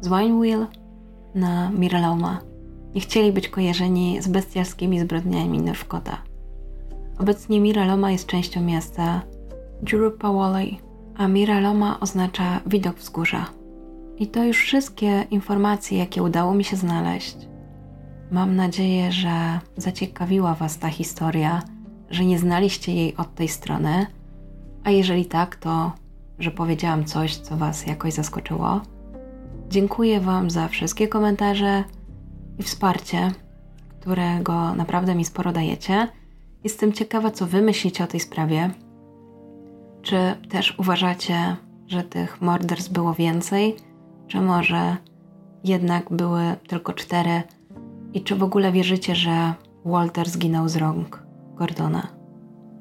z 0.00 0.08
Wineville 0.08 0.66
na 1.34 1.70
Miraloma. 1.70 2.40
Nie 2.94 3.00
chcieli 3.00 3.32
być 3.32 3.48
kojarzeni 3.48 4.22
z 4.22 4.28
bestialskimi 4.28 5.00
zbrodniami 5.00 5.62
Northcota. 5.62 6.22
Obecnie 7.18 7.60
Miraloma 7.60 8.10
jest 8.10 8.26
częścią 8.26 8.60
miasta 8.60 9.22
Jurupawali, 9.92 10.80
a 11.16 11.28
Miraloma 11.28 12.00
oznacza 12.00 12.60
widok 12.66 12.96
wzgórza. 12.96 13.46
I 14.18 14.26
to 14.26 14.44
już 14.44 14.56
wszystkie 14.56 15.26
informacje, 15.30 15.98
jakie 15.98 16.22
udało 16.22 16.54
mi 16.54 16.64
się 16.64 16.76
znaleźć. 16.76 17.36
Mam 18.30 18.56
nadzieję, 18.56 19.12
że 19.12 19.60
zaciekawiła 19.76 20.54
Was 20.54 20.78
ta 20.78 20.88
historia, 20.88 21.62
że 22.10 22.24
nie 22.24 22.38
znaliście 22.38 22.94
jej 22.94 23.16
od 23.16 23.34
tej 23.34 23.48
strony, 23.48 24.06
a 24.84 24.90
jeżeli 24.90 25.26
tak, 25.26 25.56
to 25.56 25.92
że 26.38 26.50
powiedziałam 26.50 27.04
coś, 27.04 27.36
co 27.36 27.56
Was 27.56 27.86
jakoś 27.86 28.12
zaskoczyło. 28.12 28.80
Dziękuję 29.68 30.20
Wam 30.20 30.50
za 30.50 30.68
wszystkie 30.68 31.08
komentarze 31.08 31.84
i 32.58 32.62
wsparcie, 32.62 33.30
którego 34.00 34.74
naprawdę 34.74 35.14
mi 35.14 35.24
sporo 35.24 35.52
dajecie. 35.52 36.08
Jestem 36.64 36.92
ciekawa, 36.92 37.30
co 37.30 37.46
Wy 37.46 37.62
myślicie 37.62 38.04
o 38.04 38.06
tej 38.06 38.20
sprawie. 38.20 38.70
Czy 40.02 40.16
też 40.48 40.78
uważacie, 40.78 41.56
że 41.86 42.02
tych 42.02 42.40
morderstw 42.40 42.92
było 42.92 43.14
więcej? 43.14 43.76
Czy 44.28 44.40
może 44.40 44.96
jednak 45.64 46.12
były 46.12 46.42
tylko 46.68 46.92
cztery? 46.92 47.42
I 48.14 48.20
czy 48.20 48.36
w 48.36 48.42
ogóle 48.42 48.72
wierzycie, 48.72 49.14
że 49.14 49.54
Walter 49.84 50.28
zginął 50.30 50.68
z 50.68 50.76
rąk 50.76 51.22
Gordona? 51.54 52.21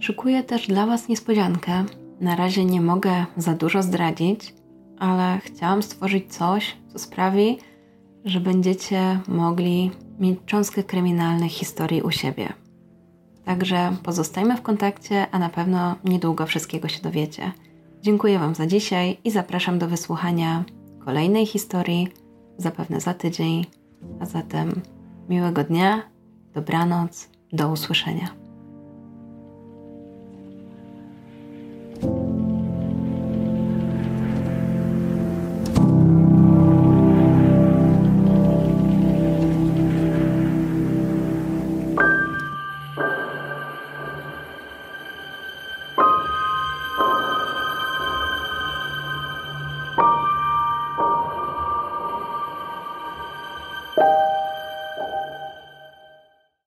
Szykuję 0.02 0.44
też 0.44 0.68
dla 0.68 0.86
Was 0.86 1.08
niespodziankę. 1.08 1.86
Na 2.22 2.36
razie 2.36 2.66
nie 2.66 2.82
mogę 2.82 3.26
za 3.38 3.54
dużo 3.54 3.84
zdradzić, 3.84 4.54
ale 5.00 5.40
chciałam 5.44 5.84
stworzyć 5.84 6.34
coś, 6.34 6.78
co 6.88 7.00
sprawi, 7.00 7.58
że 8.26 8.40
będziecie 8.40 9.20
mogli 9.28 9.92
mieć 10.20 10.40
cząstkę 10.46 10.84
kryminalnych 10.84 11.52
historii 11.52 12.02
u 12.02 12.12
siebie. 12.12 12.54
Także 13.46 13.92
pozostajmy 14.04 14.58
w 14.58 14.62
kontakcie, 14.62 15.28
a 15.32 15.40
na 15.40 15.50
pewno 15.50 15.96
niedługo 16.04 16.46
wszystkiego 16.46 16.88
się 16.88 17.02
dowiecie. 17.02 17.52
Dziękuję 18.02 18.40
Wam 18.40 18.56
za 18.56 18.68
dzisiaj 18.68 19.18
i 19.24 19.32
zapraszam 19.32 19.80
do 19.80 19.88
wysłuchania 19.88 20.64
kolejnej 21.06 21.46
historii, 21.46 22.08
zapewne 22.58 23.02
za 23.02 23.14
tydzień. 23.14 23.66
A 24.20 24.26
zatem 24.26 24.82
miłego 25.30 25.64
dnia, 25.64 26.02
dobranoc, 26.54 27.30
do 27.54 27.72
usłyszenia. 27.72 28.41